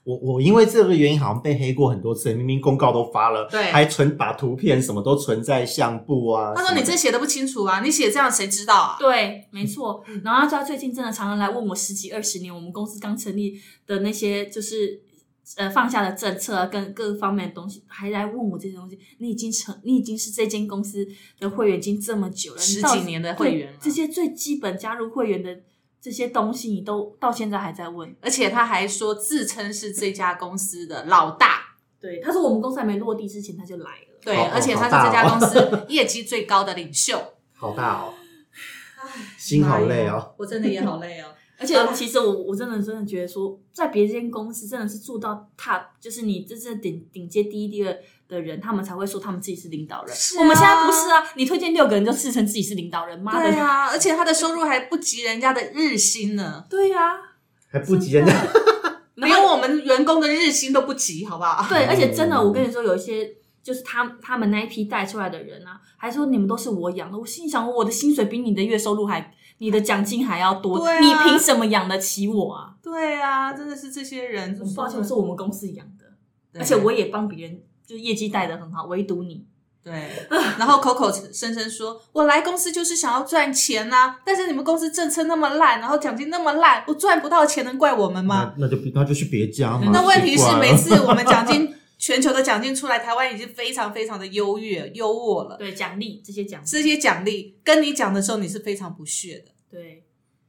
[0.07, 6.53] 我我因为这个原因好像被黑过很多次，明明公告都发了，对还存把图片什么都存在相簿啊。
[6.55, 8.95] 他说你这写的不清楚啊，你写这样谁知道啊？
[8.97, 10.01] 对，没错。
[10.23, 14.97] 然后他最近真的常常来问我十几二十年我们公司刚成立的那些就是
[15.57, 18.97] 呃放下的政策啊，跟各方面的东西，还来问我这些东西。
[19.17, 21.05] 你已经成，你已经是这间公司
[21.37, 25.63] 的会员已经这么久了，十几年的会员了这些最基本加入会员的
[26.07, 28.15] 这些东西，你都到现在还在问。
[28.21, 34.19] 而且他还说自称是这家公司的老大，对，他说我们公司还没落地之前他就来了。
[34.21, 37.21] 对，好而且他是这家哦公司业绩最高的领袖。
[37.53, 38.13] 好大哦，
[39.37, 40.33] 心好累哦。
[40.37, 41.27] 我真的也好累哦。
[41.59, 50.15] 而且其实我我真的真的觉得说，在别间公司真的是做到 top，就是你这是顶顶阶第一、第二的人，他们才会说他们自己是领导人。
[50.15, 53.49] 是啊我们现在不是啊，你推荐六个人就自称自己是领导人，妈的！
[53.49, 57.13] 对啊，而且他的收入还不及人家的日薪呢，对呀、
[57.71, 58.33] 还不及人家。
[59.15, 61.65] 连我们员工的日薪都不及，好不好？
[61.69, 67.17] 对，而且真的，我跟你说，有一些就是他他们那一批带出来的人啊，还说你们都是我养的。
[67.17, 72.75] 我心想，我的薪水比你的月收入还，你的奖金还要多，啊你凭什么养得起我啊？
[72.83, 79.45] 对啊，真的是这些人，抱歉，是我们公司养的，而且我也帮别人，就业绩带的很好，唯独你。
[79.83, 79.93] 对，
[80.59, 88.53] 然后口口声声说，我来公司就是想要赚钱呐、但是你们公司政策那么烂，然后奖金那么烂，我赚不到钱，能怪我们吗？
[88.57, 89.89] 那那就那就去别家嘛。
[89.93, 95.55] 那问题是每次我们奖金 全球的奖金出来，台湾已经非常非常的优越优渥了。
[95.55, 99.51] 对，奖励这些奖励，这些奖励跟你讲的时候，你是非常不屑的。
[99.71, 100.03] 对。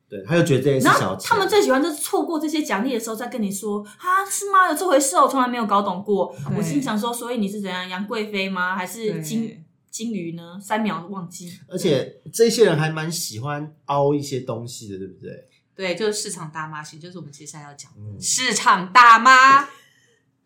[0.08, 1.28] 对，他就觉得这件事然后小钱。
[1.28, 4.68] 他们最喜欢就是错过这些奖励的时候，再跟你说啊，是吗？
[4.70, 6.34] 有这回事哦，我从来没有搞懂过。
[6.48, 8.74] 对我心里想说，所以你是怎样，杨贵妃吗？
[8.74, 10.58] 还是对金金鱼呢？
[10.62, 11.52] 三秒忘记。
[11.68, 15.44] 而且这些人还蛮喜欢凹一些东西的，对不对？
[15.76, 19.68] 对，就是市场大妈型，就是我们接下来要讲的、嗯市场大妈。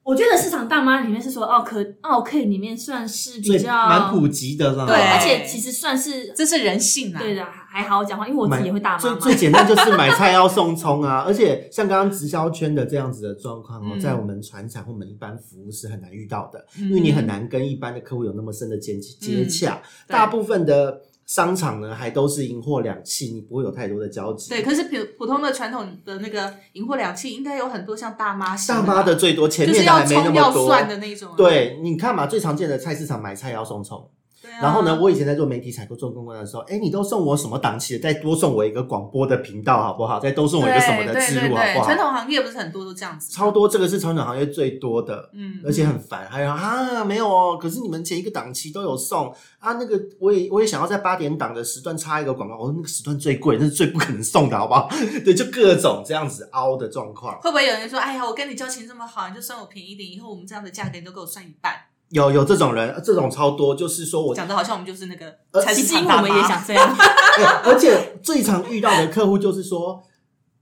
[0.05, 4.85] 我觉得市场大妈里面是说奥克奥 K 里面算是比最较蛮普及的啦。
[4.85, 7.21] 对而且其实算是这是人性啊！
[7.21, 9.17] 对的，还好讲话，因为我自己也会大妈嘛。
[9.19, 19.81] 最最简单就是买菜要送葱啊， 而且像刚刚直销圈的这样子的状况哦，嗯在我们船产或我们一般服务是很难遇到的，嗯因为你很难跟一般的客户有那么深的接接洽。
[20.07, 24.51] 对大部分的商场呢，还都是银货两讫，你不会有太多的交集。
[24.51, 30.67] 对，可是普普通的传统的那个银货两讫，应该有很多像大妈大吧妈的最多，前面的还没那葱要么多。
[30.67, 31.35] 蒜的那种、啊。
[31.37, 34.11] 对，你看嘛，最常见的菜市场买菜要送葱。
[34.43, 38.01] 对啊然后呢，我以前在做媒体采购、做公关的时候，哎，你都送我什么档期的？
[38.03, 40.19] 再多送我一个广播的频道好不好？
[40.19, 41.85] 再多送我一个什么的对植入好不好？
[41.85, 46.29] 传统行业不是很多都这样子，超多，这个是传统行业最多的，嗯，而且很烦。
[46.29, 54.89] 还有啊，没有哦，可是你们前一个档期都有送啊，那个我也我也想要在八点档的时段插一个广告，我说那个时段最贵，那是最不可能送的，好不好？
[55.25, 57.41] 对， 就各种这样子凹的状况。
[57.41, 61.75] 会不会有人说，哎呀，我跟你交情这么好，你就算我便宜一点，以后我们这样的价格你都给我算一半，
[62.13, 66.95] 有有这种人，这种超多，就是说我讲的好像我们就是那个呃其实我们也想这 样，
[67.39, 70.03] 哎而且最常遇到的客户就是说，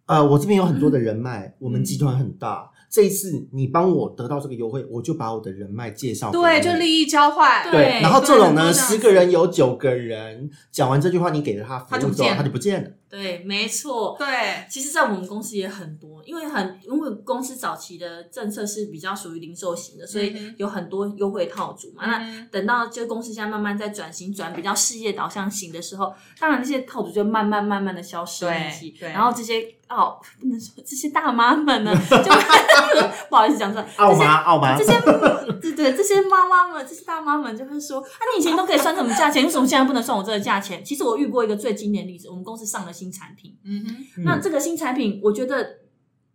[0.07, 6.45] 呃，我这边有很多的人脉，我们集团很大，这一次你帮我得到这个优惠，我就把我的人脉介绍给你。
[6.45, 12.91] 对，就利益交换，对对，然后这种呢，十个人有九个人讲完这句话，你给了他服务之后，他就不见了他就不见了。
[13.11, 14.15] 对，没错。
[14.17, 22.07] 对其实，在我们公司也很多，因为很因为公司早期的政策是比较属于零售型的，所以有很多优惠套组嘛。
[22.07, 32.31] 那嗯等到就公司现在慢慢在转型，转比较事业导向型的时候，当然那些套组就慢慢慢慢的消失对然后这些哦，不能说这些大妈们呢，就
[33.29, 34.37] 不好意思讲出来，傲这些吗？
[34.43, 34.85] 傲妈这？
[34.85, 34.93] 些
[35.61, 43.85] 对对，这些妈妈们，这些大妈们就会说：“啊，你以前都可以算什么价钱，为什么现在不能算我这个价钱？”其实我遇过一个最经典的例子，我们公司上了新产品，嗯
[44.17, 45.79] 哼，那这个新产品，我觉得，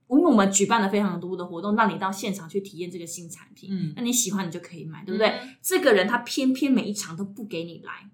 [0.10, 5.28] 因为我们举办了非常多的活动，让你到现场去体验这个新产品，嗯那你喜欢你就可以买，对不对？
[5.28, 8.10] 嗯这个人他偏偏每一场都不给你来。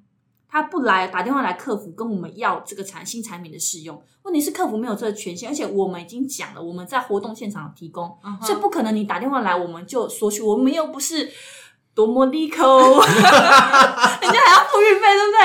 [0.54, 4.04] 他不来，打电话来客服跟我们要这个产新产品的试用。
[4.24, 11.32] 问题是客服没有这个权限，而且我们已经讲了，我们在活动现场提供，嗯所以不可能你打电话来我们就索取，我们又不是
[11.96, 12.66] 多么利口，
[13.00, 15.40] 人家还要付运费，对不对？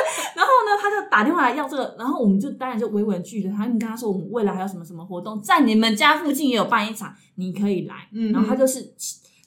[0.36, 3.66] 然后呢，他就打电话来要这个，然后我们就当然就委婉拒绝他。
[3.66, 8.08] 你跟他说，我们未来还有什么什么活动，在你们家附近也有办一场，你可以来。
[8.12, 8.92] 嗯然后他就是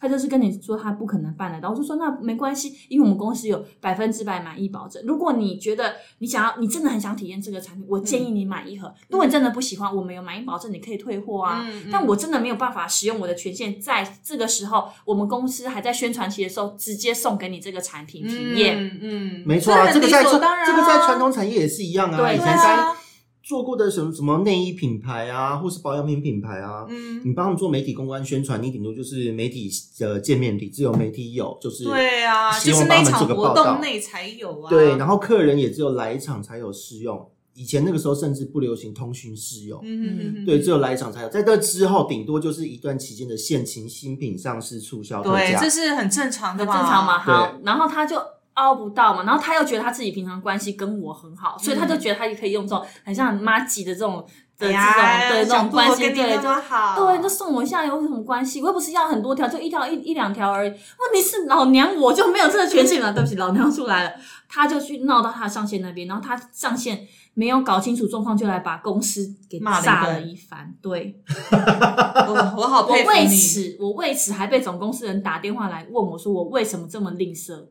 [0.05, 5.03] 他就是跟你说他不可能办得到，我就说那没关系，因为我们公司有百分之百满意保证。
[5.05, 8.93] 如果你觉得你想要，你真的很想体验这个产品，我建议你买一盒。
[9.09, 11.65] 如果你真的不喜欢，我们有满意保证，你可以退货啊。
[11.67, 18.77] 嗯嗯但我真的没有办法使用我的权限，在这个时候，我们公司还在宣传期的时候，直接送给你这个产品体验。
[18.77, 22.17] 嗯嗯，没错啊，这个在当然啊这个在传统产业也是一样啊。
[22.17, 22.95] 对以前对啊在
[23.45, 34.69] 做过的什么什么内衣品牌啊，或是保养品品牌啊，嗯，你帮他们做媒体公关宣传，你顶多就是媒体的见面礼，只有媒体有，就是对啊，希就是那场活动内才有啊。
[34.69, 37.29] 对，然后客人也只有来一场才有试用。
[37.53, 41.29] 以前那个时候甚至不流行通讯试用，嗯哼哼哼对，只有来一场才有。
[41.29, 45.69] 在这之后，顶多就是一段期间的限情新品上市促销特对，这。
[45.69, 47.17] 是很正常的很正常嘛。
[47.17, 47.19] 嘛。
[47.19, 48.17] 好，然后他就
[48.55, 54.25] 凹不到嘛，然后他又觉得他自己平常关系跟我很好，所以他就觉得他也可以用这种很像妈吉的这种
[54.57, 58.61] 的这种、哎呀对这种关系，对，那么好，对，就送我一下有什么关系？
[58.61, 60.69] 我又不是要很多条，就一条一一两条而已。
[60.69, 64.11] 问题是老娘我就没有这个权限了，对不起，老娘出来了，
[64.47, 70.73] 他就去闹到他的上线那边，然后他上线没有搞清楚状况，就来把公司给骂了一炸了一番。
[70.81, 77.65] 对， 我我好我为佩服你，此，我为此还被总公司人打电话来问我说，我为什么这么吝啬？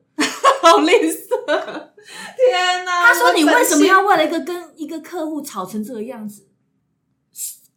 [0.75, 1.47] 好吝啬，
[2.37, 3.07] 天哪！
[3.07, 6.49] 他说你为什么要为了一个跟一个客户吵成这个样子？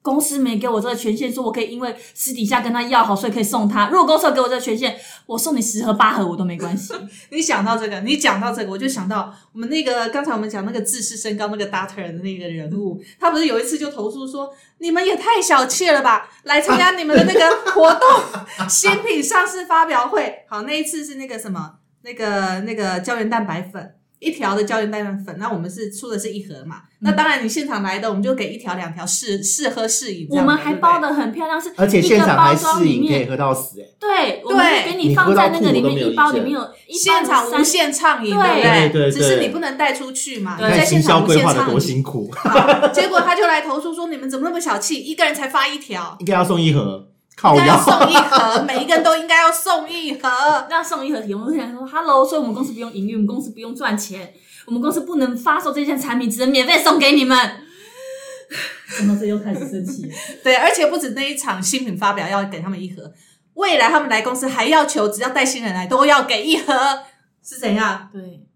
[0.01, 3.89] 公司没给我这个权限，说我可以因为私底下跟他要好，所以可以送他。
[3.89, 4.95] 如果公司有给我这个权限，
[5.25, 6.93] 我送你十盒八盒我都没关系。
[7.29, 18.09] 你想到这个，你讲到这个，我就想到我们那个刚才我们讲那个自视身高那个 Doctor 的那个人物，他不是有一次就投诉说，你们也太小气了吧，来参加你们的那个活动
[18.69, 20.45] 新品上市发表会。
[20.47, 23.93] 好，那一次是那个什么，那个那个胶原蛋白粉。
[24.19, 26.77] 一条的胶原蛋白粉，那我们是出的是一盒嘛？
[27.01, 30.41] 那当然，你现场来的，我们就给一条、两条试试喝试饮我。
[30.41, 31.13] 们还包的。
[31.13, 41.79] 很漂亮，是而且现场还试装里饮可以面，喝到死哎、对，我们给你放在那个里面，一包里面有一包现场无限畅饮，对对不对对只是你不能带出去嘛，你对现场无规划的多限畅饮。
[41.79, 44.95] 辛苦， 好结果他就来投诉说：“你们怎么那么小气？
[44.95, 47.77] 一个人才发一条，应该要送一盒，靠应该要。
[47.77, 50.27] 送一盒，每一个人都应该要送一盒。
[50.69, 54.33] 那送一盒体，我们就想说，Hello，所以我们公司不用营运，我们公司不用赚钱，
[54.65, 57.37] 我们公司不能发售这件产品，只能免费送给你们。
[58.97, 63.11] 讲到这又开始生气了，” 对，而且不止那一场新品发表要给他们一盒，
[63.55, 66.73] 未来他们来公司还要求，只要带新人来都要给一盒，
[67.43, 68.09] 是怎样？
[68.11, 68.47] 对，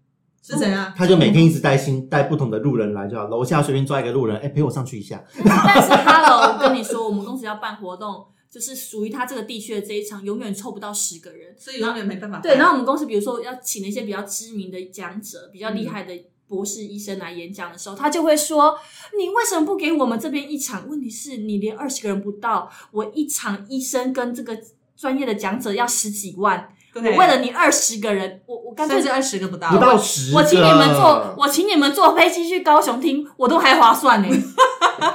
[0.42, 0.92] 是怎样？
[0.96, 5.22] 他就每天一直带新带不同的路人来就好，楼下随便抓一个路人，哎、陪我上去一下。
[5.44, 12.42] 但是 Hello，我跟你说，我们公司要办活动，就是属于他这个地区的这一场，永远凑不到十个人，所以永远没办法办。
[12.42, 16.12] 对，然后我们公司比如说要请了一些比较知名的讲者、比较厉害的
[16.46, 18.78] 博士医生来演讲的时候，他就会说
[19.18, 20.86] ：“你为什么不给我们这边一场？
[20.86, 24.54] 问题是你连二十个人不到，我一场医生跟这个
[24.94, 34.28] 专业的讲者要十几万，我为了你二十个人，我我干脆甚至二十个不到，不到十个，我请你们坐，我请你们坐飞机去高雄听，我都还划算呢。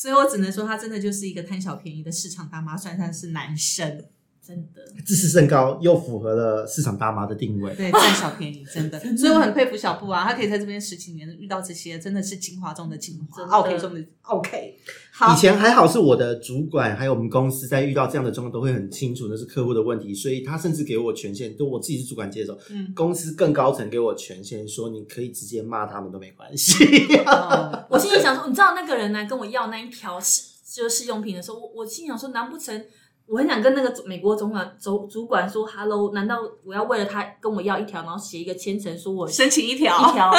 [0.00, 4.02] 所以我只能说，他真的就是一个贪小便宜的市场大妈，算算是男生。
[4.42, 7.72] 真的，自视甚高，又符合了市场大妈的定位。
[7.74, 8.98] 对，占小便宜，真的。
[9.16, 14.76] 所以我很佩服小布啊，他可以在这边十几年遇到这些，真的是精华中的精华，OK 中的 OK。
[15.12, 26.84] 好以，前还好是我的主管，还有我们公司在遇到这样的状况都会很清楚那是客户的问题，所以他甚至给我权限，就我自己是主管接手，嗯，公司更高层给我权限，说你可以直接骂他们都没关系。
[27.26, 32.84] 哦 我心里想说，你知道那个人来跟我要那一条试就是试用品的时候，我我心里想说，难不成
[33.30, 40.32] 我很想跟那个美国总管主主管说，Hello，难道我要为了他跟我要一条，然后写一个签呈，说我申请一条一条，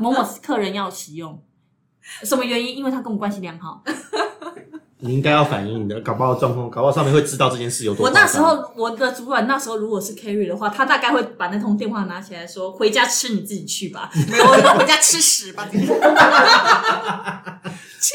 [0.00, 1.40] 某某客人要使用，
[2.24, 2.76] 什么原因？
[2.76, 3.84] 因为他跟我关系良好。
[4.98, 8.06] 你应该要反映的，搞不好状况，搞不好上面会知道这件事有多。
[8.06, 14.10] 我那时候我的主管那时候如果是 Carry 的话，他大概会把那通电话拿起来说：“回家吃你自己去吧。
[14.28, 15.68] 没有，我回家吃屎吧！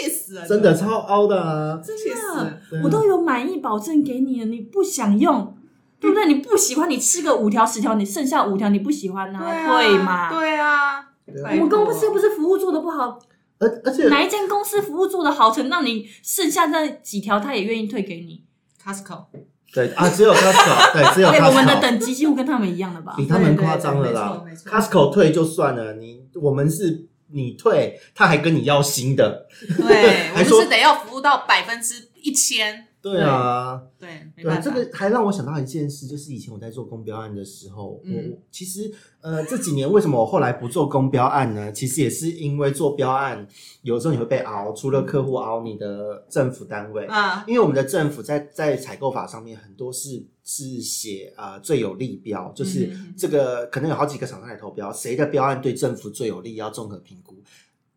[0.02, 1.82] 你气死了，真的超凹的啊！
[1.84, 5.56] 真的，对啊我都有满意保证给你了，你不想用，
[6.00, 6.28] 对不对？
[6.28, 10.30] 你不喜欢，你吃个五条十条，你剩下五条你不喜欢呢、对啊退嘛。
[10.30, 11.50] 对啊，对啊。
[11.52, 13.20] 我们公司又不是服务做的不好，
[13.60, 18.44] 而而且哪一间公司服务做的好成让你剩下那几条他也愿意退给你
[18.84, 19.26] ？Costco，
[19.74, 23.14] 对啊，只有 Costco， 对，只有对，Costco，我们的等级几乎跟他们一样了吧？
[23.18, 24.30] 比他们夸张了啦。
[24.30, 24.72] 对对对没错没错。
[24.72, 33.82] Costco 退就算了，你我们是你退，他还跟你要新的，对， 我们是得要服务到百分之一千，对啊。
[33.98, 38.92] 对，对，这个还让我想到一件事，就是以前我在做公标案的时候，嗯我其实
[39.22, 41.72] 呃这几年为什么我后来不做公标案呢？
[41.74, 43.48] 其实也是因为做标案，
[43.82, 57.36] 有时候你会被熬，除了客户熬你的政府单位，啊，因为我们的政府在在采购法上面很多是是写呃最有利标，就是这个可能有好几个厂商来投标，谁的标案对政府最有利，要综合评估。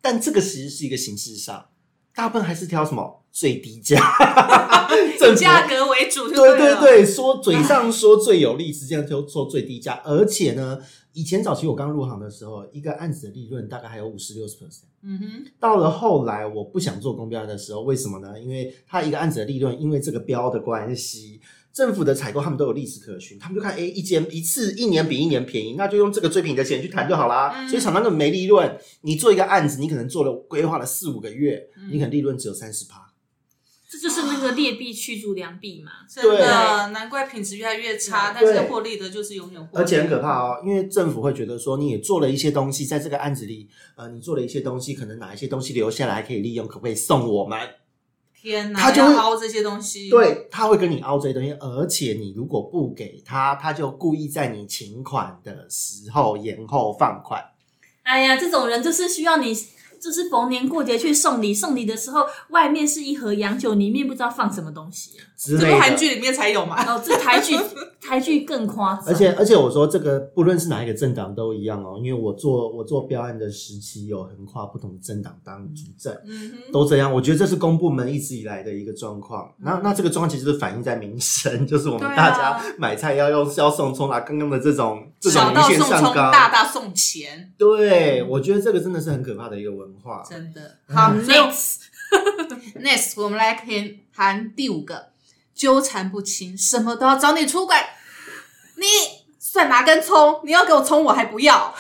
[0.01, 1.65] 但这个其实是一个形式上，
[2.15, 3.97] 大部分还是挑什么最低价，
[5.19, 10.01] 政府价格为主就对对了，对对，说嘴上说最有利，实际上就做最低价。
[10.05, 10.79] 而且呢，
[11.15, 14.83] 以前早期我刚入行的时候，一个案子的利润大概还有五十六十 percent。
[15.05, 18.39] 嗯哼，到了后来，我不想做公标案的时候，为什么呢？
[18.39, 21.41] 因为它一个案子的利润，因为这个标的关系，
[21.73, 27.53] 政府的采购他们都有历史可循，他们就看，哎，一间一次一年比一年便宜，那就用这个最便宜的钱去谈就好啦。
[27.57, 33.09] 嗯所以厂商根本没利润，你做一个案子，你可能做了规划了四五个月，嗯你可能利润只有三十趴。
[33.91, 35.93] 这就是那个劣币驱逐良币嘛。
[36.09, 39.83] 真的，难怪品质越来越差，但对是获利的就是永远获利。
[39.83, 47.59] 而且很可怕哦，因为政府会觉得说你也做了一些东西，在这个案子里，呃，你做了一些东西，可能哪一些东西留下来可以利用，可不可以送我们？
[48.43, 57.41] 天哪，他就凹这些东西。，对，他会跟你凹这些东西，而且你如果不给他，他就故意在你请款的时候延后放款。
[58.03, 65.23] 哎呀，这种人就是需要你，就是逢年过节去送礼，送礼的时候外面是一盒洋酒，里面不知道放什么东西、啊。
[65.37, 65.81] 这部之类的。
[65.81, 66.85] 韩剧里面才有嘛。
[66.85, 67.57] 哦，这台剧
[68.05, 77.13] 台剧更夸张，而且而且我说这个不论是哪一个政党都一样哦，因为我做我做标案的时期有横跨不同的政党当主政，嗯哼，都这样。
[77.13, 79.55] 我觉得这是公部门一直以来的一个状况。
[79.59, 86.33] 那那这个状况其实是反映在民生， 就是我们大家买菜要用要送葱啊，刚刚的这种这种无小到送葱，限上纲。
[86.33, 90.23] 大大送钱，对，我觉得这个真的是很可怕的一个文化。
[90.29, 90.61] 真的。
[90.89, 91.77] 嗯好嗯，next
[92.83, 93.67] next，我们来看
[94.13, 95.12] 谈第五个，
[95.55, 97.77] 纠缠不清，什么都要找你出轨。
[98.77, 98.87] 你
[99.39, 100.41] 算哪根葱？
[100.45, 101.75] 你要给我葱，我还不要。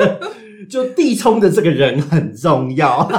[0.70, 3.10] 就地冲的这个人很重要。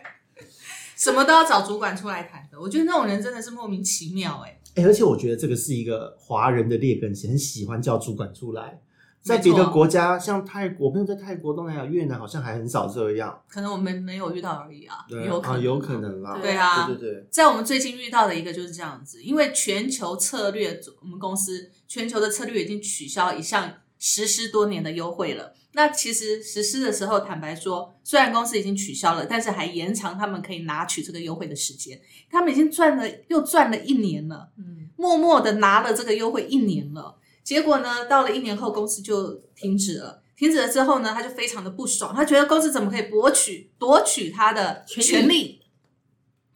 [0.96, 8.80] 什么都要找主管出来谈的，我觉得那种人真的是莫名其妙哎、哎、而且我觉得这个是一个华人的劣根性，很喜欢叫主管出来。
[9.22, 13.40] 在别的国家，像泰国，我朋友在泰国、东南亚、越南，好像还很少这样。
[13.48, 15.98] 可能我们没有遇到而已啊，对有可能、啊，有可。
[15.98, 16.38] 能啦。
[16.40, 25.52] 对啊对对对，在我们最近遇到的一个就是这样子，因为全球策略，我们公司全球的策略已经取消一项实施多年的优惠了。
[25.72, 32.00] 那其实实施的时候，坦白说，虽然公司已经取消了，但是还延长他们可以拿取这个优惠的时间。
[32.30, 37.16] 他们已经赚了又赚了一年了，嗯，默默的拿了这个优惠一年了。
[37.50, 40.22] 结果呢，到了一年后，公司就停止了。
[40.36, 45.60] 停止了之后呢，他就非常的不爽，他觉得公司怎么可以夺取夺取他的权利？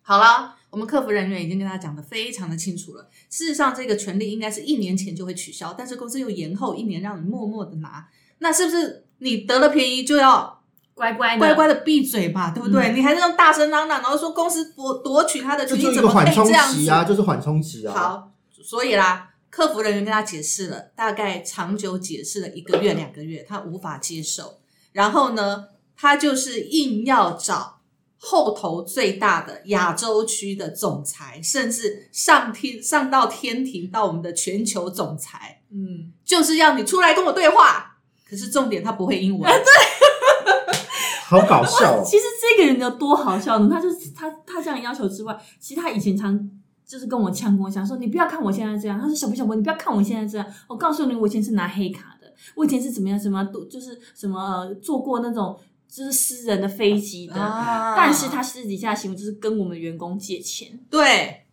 [0.02, 3.08] 好了，我们客服人员已经跟他讲的非常的清楚了。
[3.28, 8.06] 事实上，这个权利应该是一年前就会取消，但是公司又延后一年，让你默默的拿。
[8.38, 10.62] 那是不是你得了便宜就要
[10.94, 12.52] 乖乖乖乖的闭嘴吧？
[12.54, 12.92] 对不对？
[12.92, 16.88] 嗯你还是用大声嚷嚷，然后说公司夺夺取他的权利，怎么可以这样子？
[16.88, 18.30] 啊，就是缓冲期啊。，好，
[18.62, 24.58] 所以啦，客服人员跟他解释了，大概长久解释了一个月、两个月，他无法接受。
[24.90, 27.78] 然后呢，他就是硬要找
[28.18, 37.98] 后头最大的亚洲区的总裁，甚至上天上到天庭到我们的全球总裁，嗯，就是要你出来跟我对话。
[38.28, 39.48] 可是重点，他不会英文。
[39.48, 40.74] 对
[41.26, 42.02] 好搞笑哦。
[42.04, 43.68] 其实这个人有多好笑呢？
[43.70, 46.50] 他就是他他这样要求之外，其实他以前常
[46.94, 49.00] 就是跟我呛跟我讲说，你不要看我现在这样。
[49.00, 50.46] 他说小博小博，你不要看我现在这样。
[50.68, 57.34] 我告诉你，我以前是拿黑卡的，我以前是怎么样什么都就是什么、呃、坐过那种就是私人的飞机的。
[57.34, 60.78] 啊但是他私底下的行为就是跟我们员工借钱。
[60.88, 61.46] 对，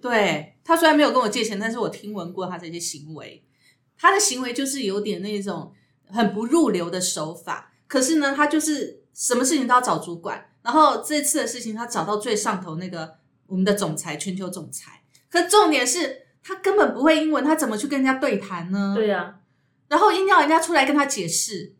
[0.00, 3.44] 对他虽然没有跟我借钱，但是我听闻过他这些行为。
[3.96, 5.72] 他的行为就是有点那种
[6.08, 10.46] 很不入流的手法，可是呢，他就是什么事情都要找主管。
[10.60, 13.14] 然后这次的事情，他找到最上头那个
[13.48, 15.02] 我们的总裁，全球总裁。
[15.28, 18.94] 可重点是他根本不会英文，他怎么去跟人家对谈呢？
[18.96, 19.34] 对啊，
[19.88, 21.74] 然后硬要人家出来跟他解释。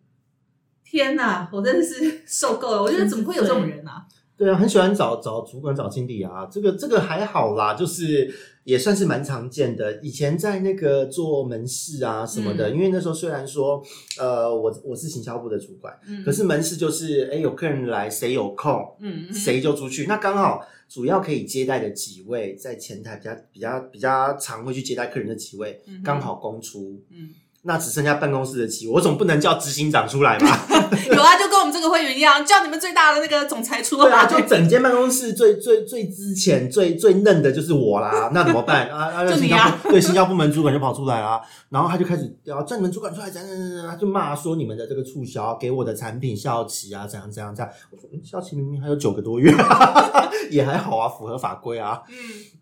[0.84, 2.82] 天哪，我真的是 受够了！
[2.82, 4.06] 我觉得怎么会有这种人啊？
[4.36, 8.32] 对啊，很喜欢找找主管、找经理啊，这个这个还好啦，就是
[8.64, 10.00] 也算是蛮常见的。
[10.00, 13.82] 以前在那个做门市啊什么的，嗯因为那时候虽然说，
[14.18, 20.06] 呃，我我是行销部的主管，嗯可是门市就是，哎，有客人来，谁有空，嗯嗯谁就出去。
[20.06, 27.05] 那刚好主要可以接待的几位，在前台比较比较比较常会去接待客人的几位刚好公出。
[27.11, 30.66] 嗯，那只剩下办公室的几位，我总不能叫执行长出来吧？
[31.11, 34.04] 有啊，就跟我们这个会员一样，叫你们最大的那个总裁出来。
[34.04, 39.11] 对啊，就整间办公室最最最之前最最嫩的就是我啦，那怎么办啊？
[39.12, 47.74] 啊，新加就你啊坡对新加坡门主管就跑出来啦，然后他就开始要叫你们主管出来，怎样怎样他就骂说你们的这个促销给我的产品效期啊，怎样怎样怎样。
[47.90, 49.52] 我说嗯效期明明还有九个多月，
[50.50, 52.00] 也还好啊，符合法规啊。
[52.09, 52.14] 嗯，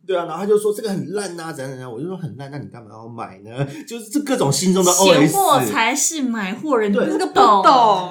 [0.07, 1.93] 对啊，然后他就说这个很烂呐、啊，怎样怎样。
[1.93, 3.67] 我就说很烂，那你干嘛要买呢？
[3.87, 5.33] 就是这各种心中的闲 OS。
[5.33, 7.45] 货才是买货人，你对这个不懂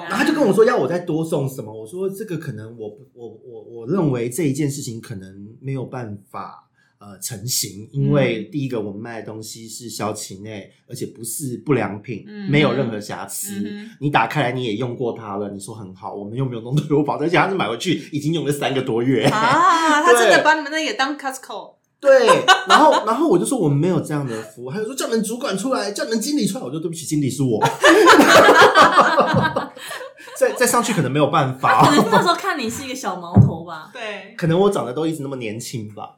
[0.04, 6.68] 然后他就跟我说要我再多送什么，我说这个可能我我我我认为这一件事情可能没有办法
[6.98, 13.62] 呃成型，因为第一个我们卖的东西是消期内，而且不是不良品，嗯没有任何瑕疵。
[13.64, 19.24] 嗯你打开来你也用过它了，你说很好，我们又没有弄退货保证， 而且他是买回去已经用了三个多月。
[19.24, 21.75] 啊，他真的把你们那也当 Costco。
[22.00, 22.26] 对，
[22.68, 27.60] 然后然后我就说我们没有这样的服务，还有说叫你们主管出来，叫你们经理出来，我就对不起，经理是我。
[30.38, 33.88] 再再上上去可能没有办法可，能 那时候看你是一个小毛头吧。
[33.92, 36.16] 对，可能我长得都一直那么年轻吧。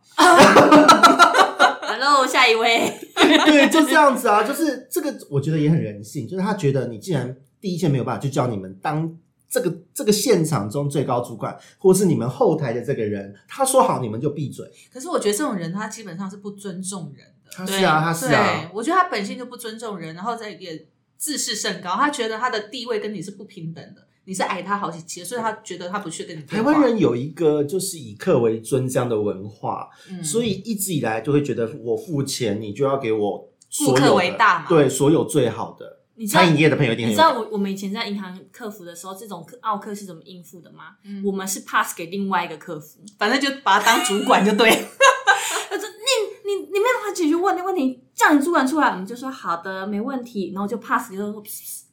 [1.80, 2.92] Hello，下一位。
[3.14, 9.08] 对，就这样子啊，就是这个，我觉得也很人性，就是他觉得你既然第一线没有办法，就叫你们当
[9.49, 14.70] 这个这个现场中最高主管，或是你们后台的这个人，他说好你们就闭嘴。
[14.92, 17.51] 可是我觉得这种人他基本上是不尊重人的。
[17.51, 20.86] 他是啊，他是啊对，，我觉得他本性就不尊重人，然后再也
[21.16, 35.97] 自视甚高，他觉得他的地位跟你是不平等的，你是矮他好几阶，所以他觉得他不去跟你台湾人有一个就是以客为尊这样的文化，嗯所以一直以来就会觉得我付钱，你就要给我所有顾客的为大嘛对，所有最好的。
[36.18, 40.96] 你知道餐饮业的朋友一定有你知道我我们以前在银行客服的时候，这种客奥客是怎么应付的吗？
[41.04, 44.76] 嗯我们是 pass 给另外一个客服，反正就把他当主管就对了。
[45.70, 51.42] 他说你你你没办法解决问题问题，叫你主管出来，我们就说好的，没问题，然后就 pass 给就说。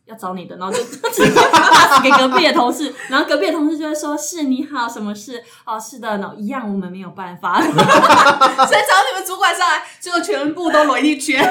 [0.06, 0.82] 要找你的，然后就
[1.12, 5.42] 直接 pass 给隔壁的同事，然后隔壁的同事就会说：“是你好，什么事？
[5.66, 7.60] 哦，是的，然后一样，我们没有办法。
[7.62, 11.42] 所以找你们主管上来，最后全部都轮一圈。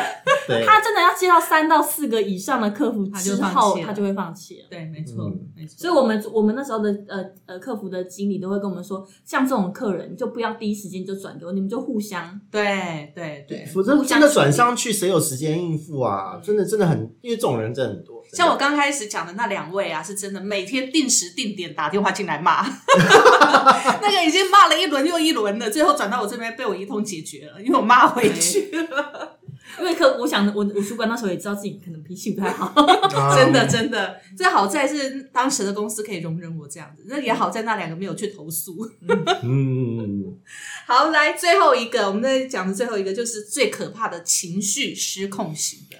[0.46, 4.66] 对，他真的要接到三到四个以上的客服他就之放弃，了后他就会放弃了。
[4.70, 5.74] 对，没错，嗯没错。
[5.78, 16.34] 所以，我们我们那时候的呃呃客服的经理都会跟我们说，像这种客人就不要第一时间就转给我，你们就互相对对对，否则真的转上去，谁有时间应付啊？
[16.36, 18.22] 嗯真的真的很，因为这种人真的很多。
[18.32, 22.62] 像我刚开始讲的那两位啊，是真的每天定时定点打电话进来骂，
[24.02, 29.40] 那个已经骂了一轮又一轮的，最后转到我这边被我一通解决了，因为我骂回去了。
[29.80, 38.88] 因为可，我想我我主管那时候也知道自己可能脾气不太好，啊 真的真的，这好在是当时的公司可以容忍我这样子，那也好在那两个没有去投诉。
[39.42, 40.36] 嗯，
[40.86, 45.96] 好，来最后一个，我们在讲的最后一个就是最可怕的情绪失控型的。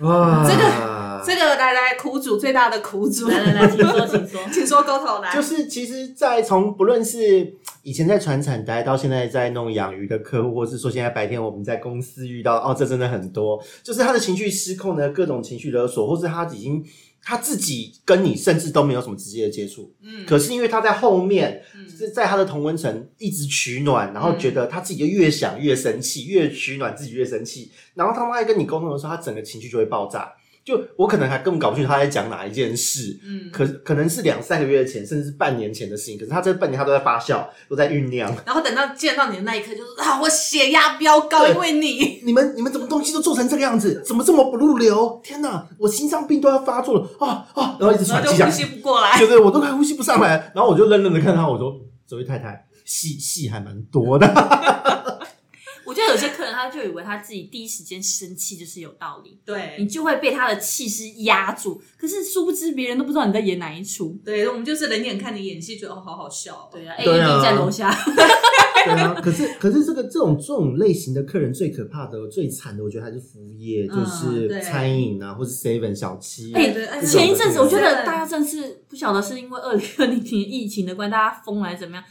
[0.00, 4.40] 哇，这个这个来来，苦主最大的苦主，来来来，请说，请说。
[4.52, 5.34] 请说沟头来。
[5.34, 16.84] 就是其实，在从不论是以前在船产待，到现在在弄养鱼的客户，或是说现在白天我们在公司遇到，哦，这真的很多，就是他的情绪失控呢，各种情绪勒索，或是他已经
[17.28, 30.32] 他自己跟你甚至都没有什么直接的接触，嗯可是因为他在后面嗯是在他的同温层一直取暖，然后觉得他自己就越想越生气，越取暖自己越生气，然后他妈在跟你沟通的时候，他整个情绪就会爆炸。
[30.66, 38.28] 就我可能还根本搞不清楚他在讲哪一件事，嗯，可可能是两三个月前，甚至是半年前的事情，可是他这半年他都在发酵，都在酝酿。
[38.44, 42.16] 然后等到见到你的那一刻，就是啊，我血压飙高，因为你。
[42.26, 44.02] 你们你们怎么东西都做成这个样子？
[44.04, 45.20] 怎么这么不入流？
[45.22, 47.76] 天哪，我心脏病都要发作了啊啊！
[47.78, 49.16] 然后一直然喘气呼吸不过来。
[49.16, 50.50] 对对，我都快呼吸不上来。
[50.52, 51.72] 然后我就愣愣的看他，我说
[52.04, 54.26] ：“这位太太，戏戏还蛮多的。
[55.96, 61.80] 我觉得有些客人他就以为他自己第一时间生气就是有道理，对你就会被他的气势压住。
[61.96, 64.18] 可是殊不知别人都不知道你在演哪一出。
[64.24, 66.68] 对，我们就是冷眼看你演戏，觉得哦，好好笑哦。
[66.70, 67.90] 对啊对啊，AED 在楼下，
[68.84, 76.52] 对啊，可是可是这个这种这种类型的客人最可怕的、最惨的，我觉得还是服务业，就嗯是对餐饮啊，或是 seven 小七。
[76.52, 82.04] 哎对哎前一阵子我觉得大家真是不晓得是因为二零二零年疫情的关系，大家疯了还是怎么样。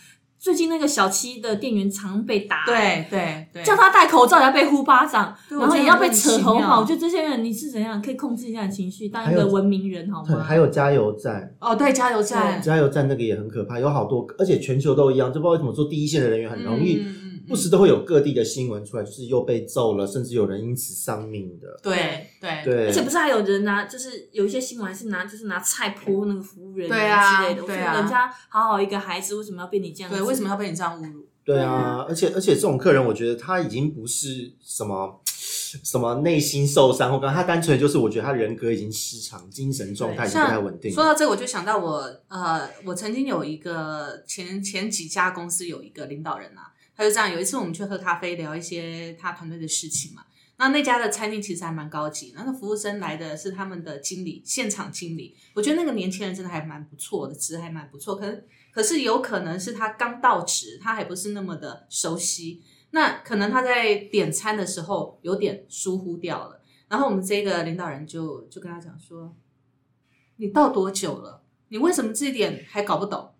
[0.45, 6.79] 最近那个小七的店员常被打，，对对对，叫他戴口罩也要被呼巴掌，然后也要被扯头发。
[6.79, 10.43] 我觉得这些人你是怎样可以控制一下你情绪，当一个文明人好对，吗？
[10.43, 12.61] 还有加油站，哦，对，加油站。
[12.61, 17.03] 加油站那个也很可怕，有好多，而且全球都一样，就不知道为什么做第一线的人员很容易，
[17.47, 21.79] 不时都会有各地的新闻出来，就是又被揍了，甚至有人因此丧命的。
[21.81, 27.61] 对对对，而且不是还有人拿，就是有一些新闻还是拿，就是拿菜泼那个服务人员对啊之类的。
[27.61, 30.17] 我觉对啊得人家好好一个孩子，为什么要被你这样子？
[30.17, 31.25] 对，为什么要被你这样侮辱？
[31.43, 40.91] 对啊，而且而且这种客人，我觉得他已经不是什么什么内心受伤或刚，他单纯就是我觉得他人格已经失常，精神状态已经不太稳定。
[40.91, 50.25] 说到这个，我就想到我呃，我曾经有一个前前几家公司有一个领导人啊，他就这样，有一次我们去喝咖啡，聊一些他团队的事情嘛。
[50.57, 55.35] 那那家的餐厅其实还蛮高级，那那服务生来的是他们的经理，现场经理。
[55.53, 58.15] 我觉得那个年轻人真的还蛮不错的，职还蛮不错。
[58.15, 58.41] 可能
[58.71, 66.61] 可是有可能是他刚到职，他还不是那么的熟悉，那可能他在点餐的时候有点疏忽掉了。
[66.87, 69.35] 然后我们这个领导人就就跟他讲说，
[70.37, 71.43] 你到多久了？
[71.67, 73.34] 你为什么这一点还搞不懂？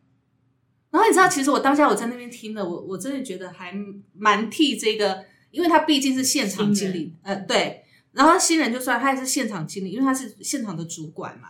[0.95, 3.73] 然后你知道，其实我当下我在那边听了，我我真的觉得还
[4.13, 7.83] 蛮替这个，因为他毕竟是现场经理，呃，对。
[8.13, 11.49] 然后新人就算他也是现场经理，因为他是现场的主管嘛。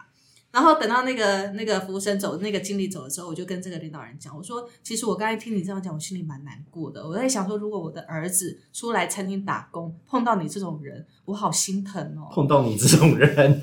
[0.56, 7.06] 然后等到那个那个服务生走，那个经理走了之后，我就跟这个领导人讲，我说，其实我刚才听你这样讲，我心里蛮难过的。
[7.06, 12.32] 我在想说，如果我的儿子出来餐厅打工，碰到你这种人，我好心疼哦。
[12.34, 13.60] 碰到你这种人，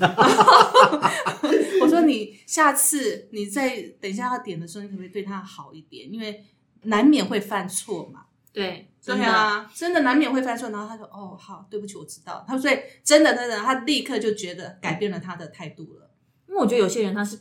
[1.81, 6.13] 我说你下次你再等一下要点的时候，你可不可以对他好一点？
[6.13, 6.45] 因为
[6.83, 8.25] 难免会犯错嘛。
[8.53, 10.69] 对，对真的，啊，真的难免会犯错。
[10.69, 16.11] 然后他说：“哦，好，对不起，我知道。”他说：“所以真的，真的，他立刻就觉得改变了他的态度了。
[16.53, 17.39] 因为我觉得有些人他是。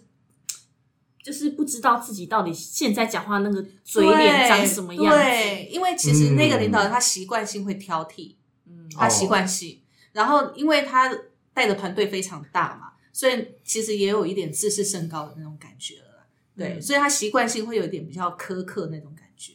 [1.24, 8.34] 就是不知道自己到底现在讲话那个嘴脸长什么样子，对，因为其实那个领导他习惯性会挑剔，
[8.66, 11.16] 嗯，他习惯性，然后因为他
[11.54, 16.26] 带的团队非常大嘛，所以其实也有一点自视甚高的那种感觉了啦。
[16.56, 19.52] 对，嗯所以他习惯性会有一点比较苛刻那种感觉。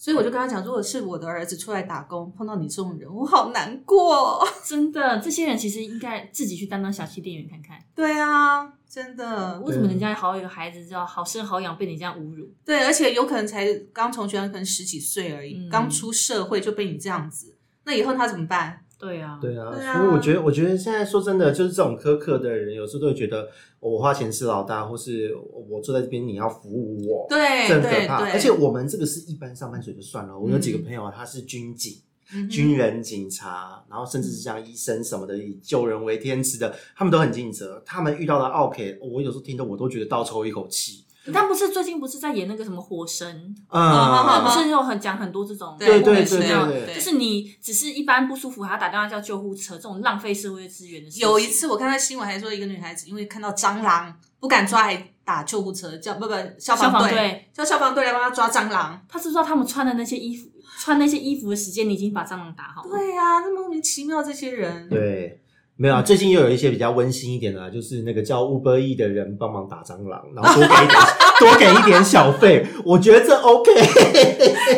[0.00, 4.46] 所以我就跟他讲，如果是我的儿子出来打工，碰到你这种人，我好难过。
[4.64, 12.48] 真的，这些人其实应该自己去当当小气店员看看，对啊，真的，为什么人家好有个孩子叫好生好养，被你这样侮辱？
[12.64, 18.84] 对，而且有可能才刚从学校，可能十几岁而已，嗯刚出社会就被你这样子，那以后他怎么办？
[18.98, 25.32] 对啊，对啊，所以我觉得，我觉得现在说真的，就是这种苛刻的人，有时候都会觉得我花钱是老大，或是
[25.68, 28.28] 我坐在这边你要服务我，对真可怕。
[28.30, 31.94] 而且我们这个是一般上班族就算了，我有几个嗯朋友啊他是军警、
[32.34, 37.80] 嗯军人、警察，然后甚至是像医生什么的，以救人为天职的，他们都很尽责。
[37.86, 41.04] 他们遇到的奥 K，我有时候听的我都觉得倒抽一口气。
[41.32, 51.28] 他不是最近不是在演那个什么火神，好好嗯，不是有很讲很多这种对对莫名其妙对对对就是你只是一般不舒服，还要打电话叫救护车，这种浪费社会资源的事情。
[51.28, 59.00] 有一次我看到新闻，还说一个女孩子因为看到蟑螂不敢抓，还打救护车，叫不不消消防队，队，叫消防队来帮他抓蟑螂。
[59.08, 60.48] 他知不知道他们穿的那些衣服，
[60.78, 62.90] 穿那些衣服的时间，你已经把蟑螂打好了。
[62.90, 64.88] 对呀、那莫名其妙这些人。
[64.88, 65.42] 对。
[65.80, 71.00] 没有啊，最近又有一些比较温馨一点的、啊，就是那个叫 Uber E 的人帮忙打蟑螂，然后多给一点
[71.38, 73.74] 多给一点小费， 我觉得这 OK。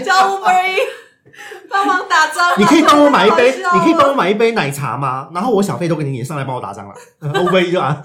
[0.04, 0.78] 叫 Uber E
[1.70, 5.30] 帮忙打蟑螂，你可以帮我买一杯，你可以帮我买一杯奶茶吗？
[5.32, 6.94] 然后我小费都给你，你上来帮我打蟑螂。
[7.46, 8.02] Uber E 就啊，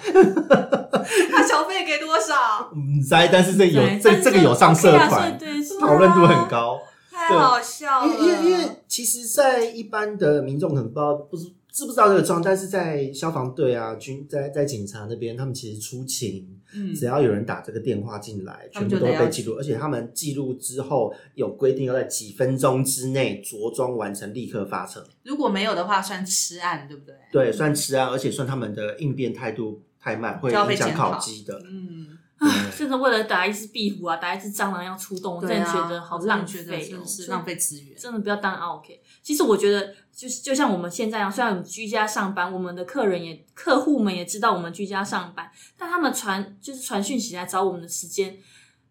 [1.31, 2.71] 他小费给多少？
[2.73, 5.37] 嗯，在，但是这有对，这这个有上社团，
[5.81, 6.79] 讨论度很高。
[7.11, 8.07] 太好笑了。
[8.07, 25.05] 因为因为因为其实，在一般的民众可能不知道，不是知不知道这个状况，但是在消防队啊、军在在警察那边，他们其实出勤，嗯只要有人打这个电话进来，全部都会被记录，而且他们记录之后有规定要在几分钟之内着装完成，立刻发车。
[25.23, 27.13] 如果没有的话，算吃案，对不对？
[27.29, 31.61] 对，算吃案，而且算他们的应变态度太慢，会影响考绩的。
[31.69, 37.97] 嗯，唉甚至为了打一只壁虎啊，打一只蟑螂要出动，我真的觉得好浪费哦，是浪费资源。
[37.97, 39.01] 真的不要当 OK。
[39.23, 48.37] 其实我觉得，就是就像我们现在一样，虽然我们居家上班，我们的客人也客户们也知道我们居家上班，但他们传就是传讯息来找我们的时间，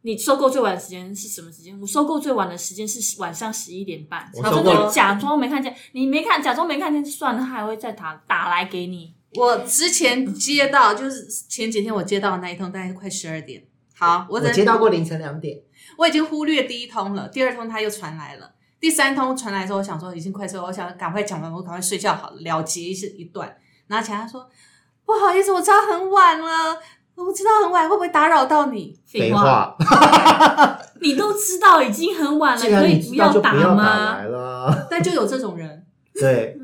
[0.01, 1.79] 你收购最晚的时间是什么时间？
[1.79, 9.13] 我收购最晚的时间是晚上十一点半，他我收购就假装没看见，你没看，假装没看见就算了，他还会再打打来给你。
[9.37, 13.63] 我之前接到，就是前几天我接到的那一通，大概快十二点。
[13.97, 15.59] 好，我我在接到过凌晨两点，
[15.97, 23.57] 我已经忽略第一通了，第二通他又传来了，第三通传来之后，我想说已经快睡，我想赶快讲完，我赶快睡觉好了，了结一是一段。
[23.87, 24.49] 然后起来他说
[25.05, 26.77] 不好意思，我知道很晚了，
[27.15, 28.99] 我知道很晚，会不会打扰到你？
[29.07, 34.25] 废话，话，你都知道已经很晚了，可以不要打吗来？
[34.25, 34.89] 了。
[34.91, 36.59] 但就有这种人，对，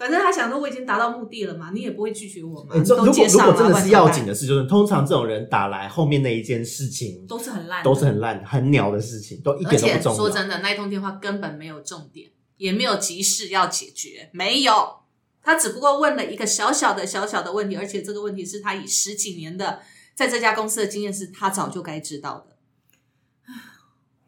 [0.00, 10.18] 反正他想说我已经达到目的了嘛，你也不会拒绝我嘛，如果如果真的是要紧的，事，就是通常这种人打来后面那一件事情都是很烂，都是很烂、很鸟的事情，都一而点都不重要。
[10.18, 15.00] 说真的，那一通电话根本没有重点，也没有急事要解决，没有。
[15.42, 19.80] 他只不过问了一个小小的小小的问题，而且这个问题是他以十几年的
[20.14, 22.56] 在这家公司的经验，是他早就该知道的。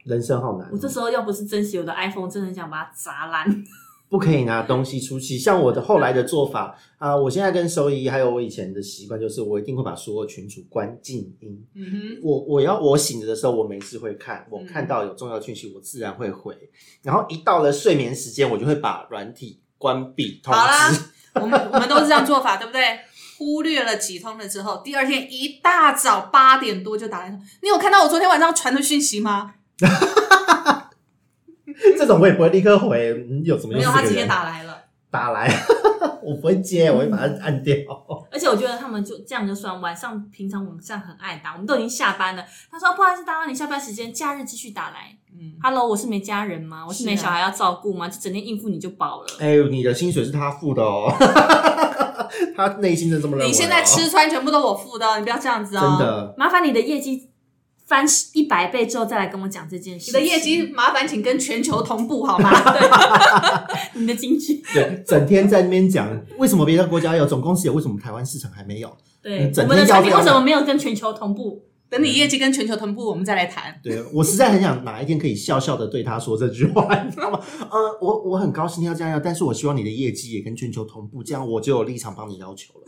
[0.05, 3.65] 人生好难哦，我这时候要不是珍惜我的 iPhone，真的很想把它砸烂。
[4.13, 5.39] 不可以拿东西出去。
[5.39, 11.67] 像我的后来的做法啊、我现在跟收姨还有我以前的习惯，就是我一定会把所有群主关静音。
[11.75, 16.55] 嗯我我要我醒着的时候，我没事会看，我嗯看到有重要讯息，我自然会回。
[17.03, 21.01] 然后一到了睡眠时间，我就会把软体关闭通，好啦知。，
[21.41, 22.83] 我们我们都是这样做法，对不对？
[23.39, 29.55] 忽略了几通了之后，第二天一大早八点多就打来说：“你有看到我昨天晚上传的讯息吗
[31.99, 33.75] 这种我也不会立刻回，你有什？”么？
[33.75, 34.79] 没有，他直接打来了。
[35.11, 35.47] 打来，
[36.25, 37.75] 我不会接，我会把它按掉。
[38.33, 42.43] 而且我觉得他们就这样就算，晚上平常我们这样很爱打，我们都已经下班了。
[42.71, 45.15] 他说不好意思打扰你下班时间，假日继续打来。
[45.35, 46.85] 嗯，Hello，我是没家人吗？
[46.87, 48.09] 我是没是啊小孩要照顾吗？
[48.09, 49.27] 就整天应付你就饱了。
[49.41, 51.15] 哎、你的薪水是他付的哦。
[52.57, 53.47] 他内心真的这么认为、哦。
[53.47, 55.97] 你现在吃穿全部都我付的哦，你不要这样子哦。
[55.99, 57.31] 真，的，麻烦你的业绩
[57.93, 60.07] 翻一百倍之后再来跟我讲这件事。
[60.07, 62.51] 你的业绩麻烦请跟全球同步好吗？
[63.93, 68.97] 你的经济，对，整天在那边讲为什么别的国家有，总公司有，为什么台湾市场还没有？
[69.21, 71.63] 对，整我们的产品为什么没有跟全球同步？
[71.91, 73.79] 等你业绩跟全球同步，我们再来谈。
[73.83, 77.39] 对我实在很想哪一天可以笑笑的对他说这句话，你知道吗？
[77.71, 82.87] 呃，我我很高兴要这样要，但是我希望你的业绩也跟全球同步，这样我就有立场帮你要求了。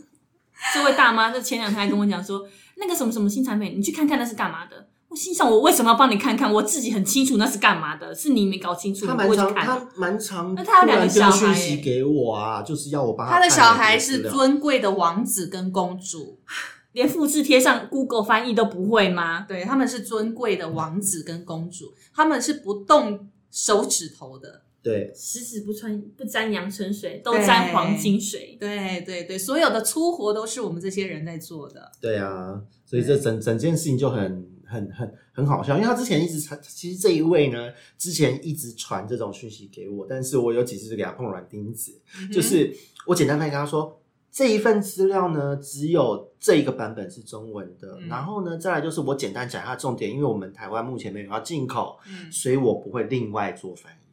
[0.73, 2.47] 这位大妈，就前两天还跟我讲说，
[2.77, 4.87] 那个什么什么新产品，你去看看那是干嘛的。
[5.07, 6.51] 我心想，我为什么要帮你看看？
[6.51, 9.65] 我自己很清楚那是干嘛的，是你没搞清楚，他蛮常，会去看。
[9.65, 16.39] 他蛮常，那他有两个小孩讯息给我啊，就是要我帮他的小孩是尊贵的王子跟公主，
[16.93, 19.45] 连复制贴上 Google 翻译都不会吗？
[19.47, 24.61] 对，他们是尊贵的王子跟公主，他们是不动手指头的。
[24.83, 28.55] 对十指不穿不沾阳春水，都沾黄金水。
[28.59, 31.91] 对对对，所有的粗活都是我们这些人在做的。
[31.99, 44.01] 对啊，所以这整整件事情就很很很很好笑，因为他之前一直传，其实这一位呢，之前一直传这种讯息给我，但是我有几次就给他碰软钉子，嗯就是我简单的跟他说。
[44.37, 54.04] 这一份资料呢，只有这一个版本是中文的，嗯然后呢，再来就是我简单讲一下重点，因为我们台湾目前没有要进口，嗯，所以我不会另外做翻译。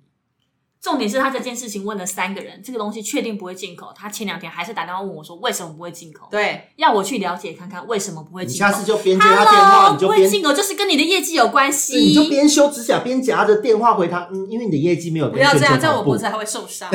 [0.83, 3.93] 重点是他这件事情问了三个人，这个东西确定不会进口。
[3.95, 6.27] 他前两天还是打电话问我说，为什么不会进口？
[6.29, 8.59] 对，要我去了解看看为什么不会进口。
[8.59, 11.97] 下次就边接他电话，Hello，不会你就边进口就是跟你的业绩有关系。
[11.97, 16.91] 你就边修指甲边夹着电话回他，嗯，因为你的业绩没有跟不要这样，全球同步这样我脖子还会受伤。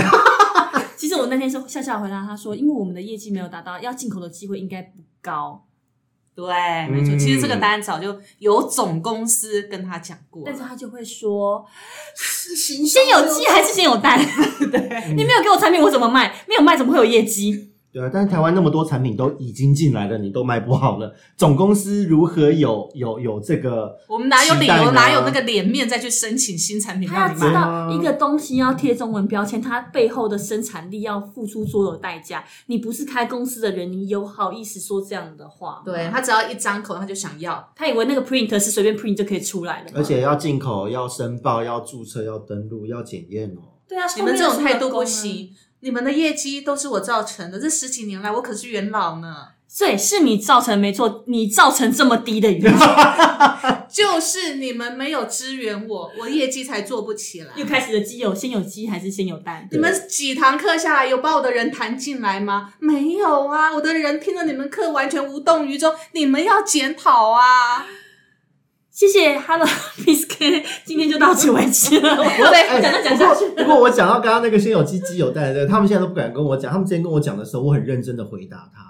[0.97, 5.66] 其实我那天是笑笑回答他说，因为我们的业绩没有达到，要进口的机会应该不高。
[6.37, 6.45] 对，
[6.87, 10.43] 没错，嗯其实这个答案早就有总公司跟他讲过。
[10.45, 11.65] 但是他就会说，
[12.15, 14.23] 先先有鸡还是先有蛋？
[14.71, 16.31] 对，你没有给我产品，我怎么卖？
[16.47, 17.71] 没有卖怎么会有业绩？
[17.91, 23.97] 对啊，但是台湾那么多产品都已经进来了，你都卖不好了，总公司如何有有有这个？
[24.07, 27.53] 我们哪有理由，哪有那个脸面再去申请新产品他要知？
[27.53, 32.43] 道一个东西要贴中文标签，它背后的生产力要付出所有代价。
[32.67, 35.81] 你不是开公司的人，你有好意思说这样的话吗？
[35.85, 37.71] 对他只要一张口，他就想要。
[37.75, 43.61] 他以为那个 print 是随便 print 就可以出来的，而且要进口、要申报、要注册、要登录、要检验哦。
[43.87, 45.49] 对啊，你们这种态度不行，
[45.87, 47.57] 你们的业绩都是我造成的。
[47.57, 49.47] 这十几年来，我可是元老呢。
[49.79, 52.67] 对，是你造成没错，你造成这么低的业绩，
[53.89, 57.53] 就是你们没有支援我，我业绩才做不起来。
[57.55, 59.65] 又开始的鸡有先有鸡还是先有蛋？
[59.71, 62.73] 你们几堂课下来，有把我的人谈进来吗？
[62.79, 65.95] 没有啊，我的人听了你们课完全无动于衷。
[66.11, 67.85] 你们要检讨啊！
[68.97, 69.63] 谢谢 Hello
[70.27, 72.17] K，今天就到此为止了。
[72.17, 76.71] 我得讲着讲下去，不过我讲到刚刚那个先有鸡鸡有蛋的，他们现在都不敢跟我讲。
[76.71, 78.81] 他们之前跟我讲的时候，我很认真的回答他，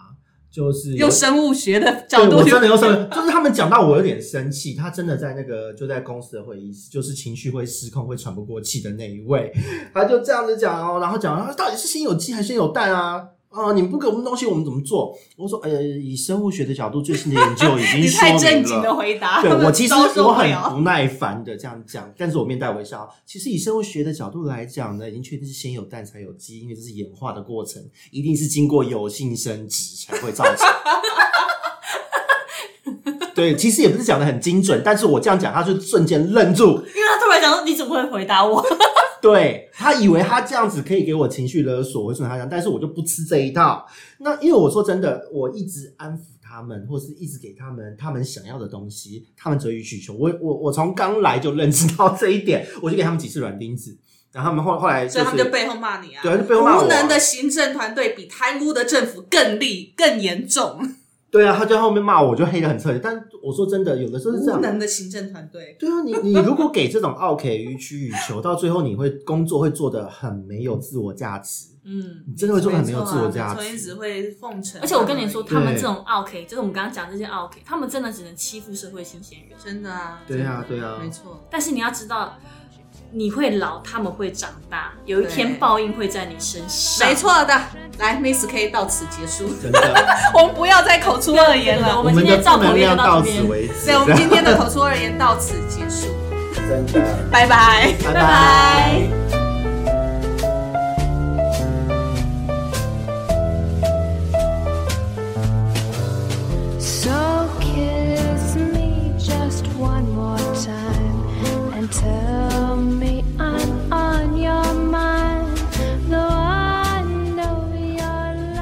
[0.49, 3.14] 就是用生物学的角度我真的用生物？
[3.14, 9.51] 就是他们讲到我有点生气，他真的在那个就在公司的会议室，就是情绪会失控、会喘不过气的那一位，
[9.93, 13.22] 他就这样子讲哦，然后讲他到底是先有鸡还是先有蛋啊？
[13.50, 15.18] 哦，你们不给我们东西，我们怎么做？
[15.36, 18.95] 我说，呃，以生物学的角度，最新的研究已经 说明太正经的了。
[18.95, 23.10] 回答，对我其实我很不耐烦的这样讲，但是我面带微笑。
[23.26, 27.82] 其实以生物学的角度来讲呢，已经确定是先有蛋才有鸡，因为这是演化的过程，
[28.12, 30.68] 一定是经过有性生殖才会造成。
[33.34, 36.66] 对，其实也不是讲的很精准，但是我这样讲，他就瞬间愣住。
[36.70, 38.66] 因为他突然讲说你怎么会回答我？
[39.22, 43.86] 对他以为他这样子可以给我情绪勒索，或是他这样，但是我就不吃这一套。
[44.20, 50.13] 那因为我说真的，我一直安抚他们，或是一直给他们他们想要的东西，他们择予需求。
[50.13, 53.97] 我我我从刚来就认识到这一点，我就给他们几次软钉子，
[54.32, 56.22] 然后他们后后来就是所以他们就背后骂你啊！
[56.24, 60.80] 对就背后骂我啊无能的行政团队比贪污的政府更厉、更严重。
[61.38, 63.00] 对啊，他在后面骂我，我就黑的很彻底。
[63.02, 64.62] 但我说真的，有的时候是这无样。
[64.62, 73.94] 能的行政团队，对啊，你 你如果给这种 OK 予取予求，到最后你会工作会做的很没有自我价值，嗯，你真的会做的很没有自我价所以只值。
[73.96, 74.82] 会奉承。
[74.82, 79.58] 而且我跟你说，他们对这种 OK，就是我们刚刚讲这些 OK，他们真的只能欺负社会新鲜人。
[79.64, 81.46] 真的啊，对啊对啊没错。
[81.52, 82.38] 但是你要知道，
[83.12, 87.08] 你会老，他们会长大，有一天报应会在你身上。
[87.08, 87.53] 没，错的，
[87.99, 90.05] 来，Miss K 到此结束，真的，
[90.36, 91.93] 我们不要再口出恶言了。
[91.93, 93.38] 我我们今天造负能口业量到就到这边。
[93.38, 93.86] 此为止。
[93.86, 96.08] 对，我们今天的口出恶言到此结束，
[96.68, 97.01] 真的，
[97.32, 97.93] 拜拜。
[98.03, 99.01] 拜拜拜。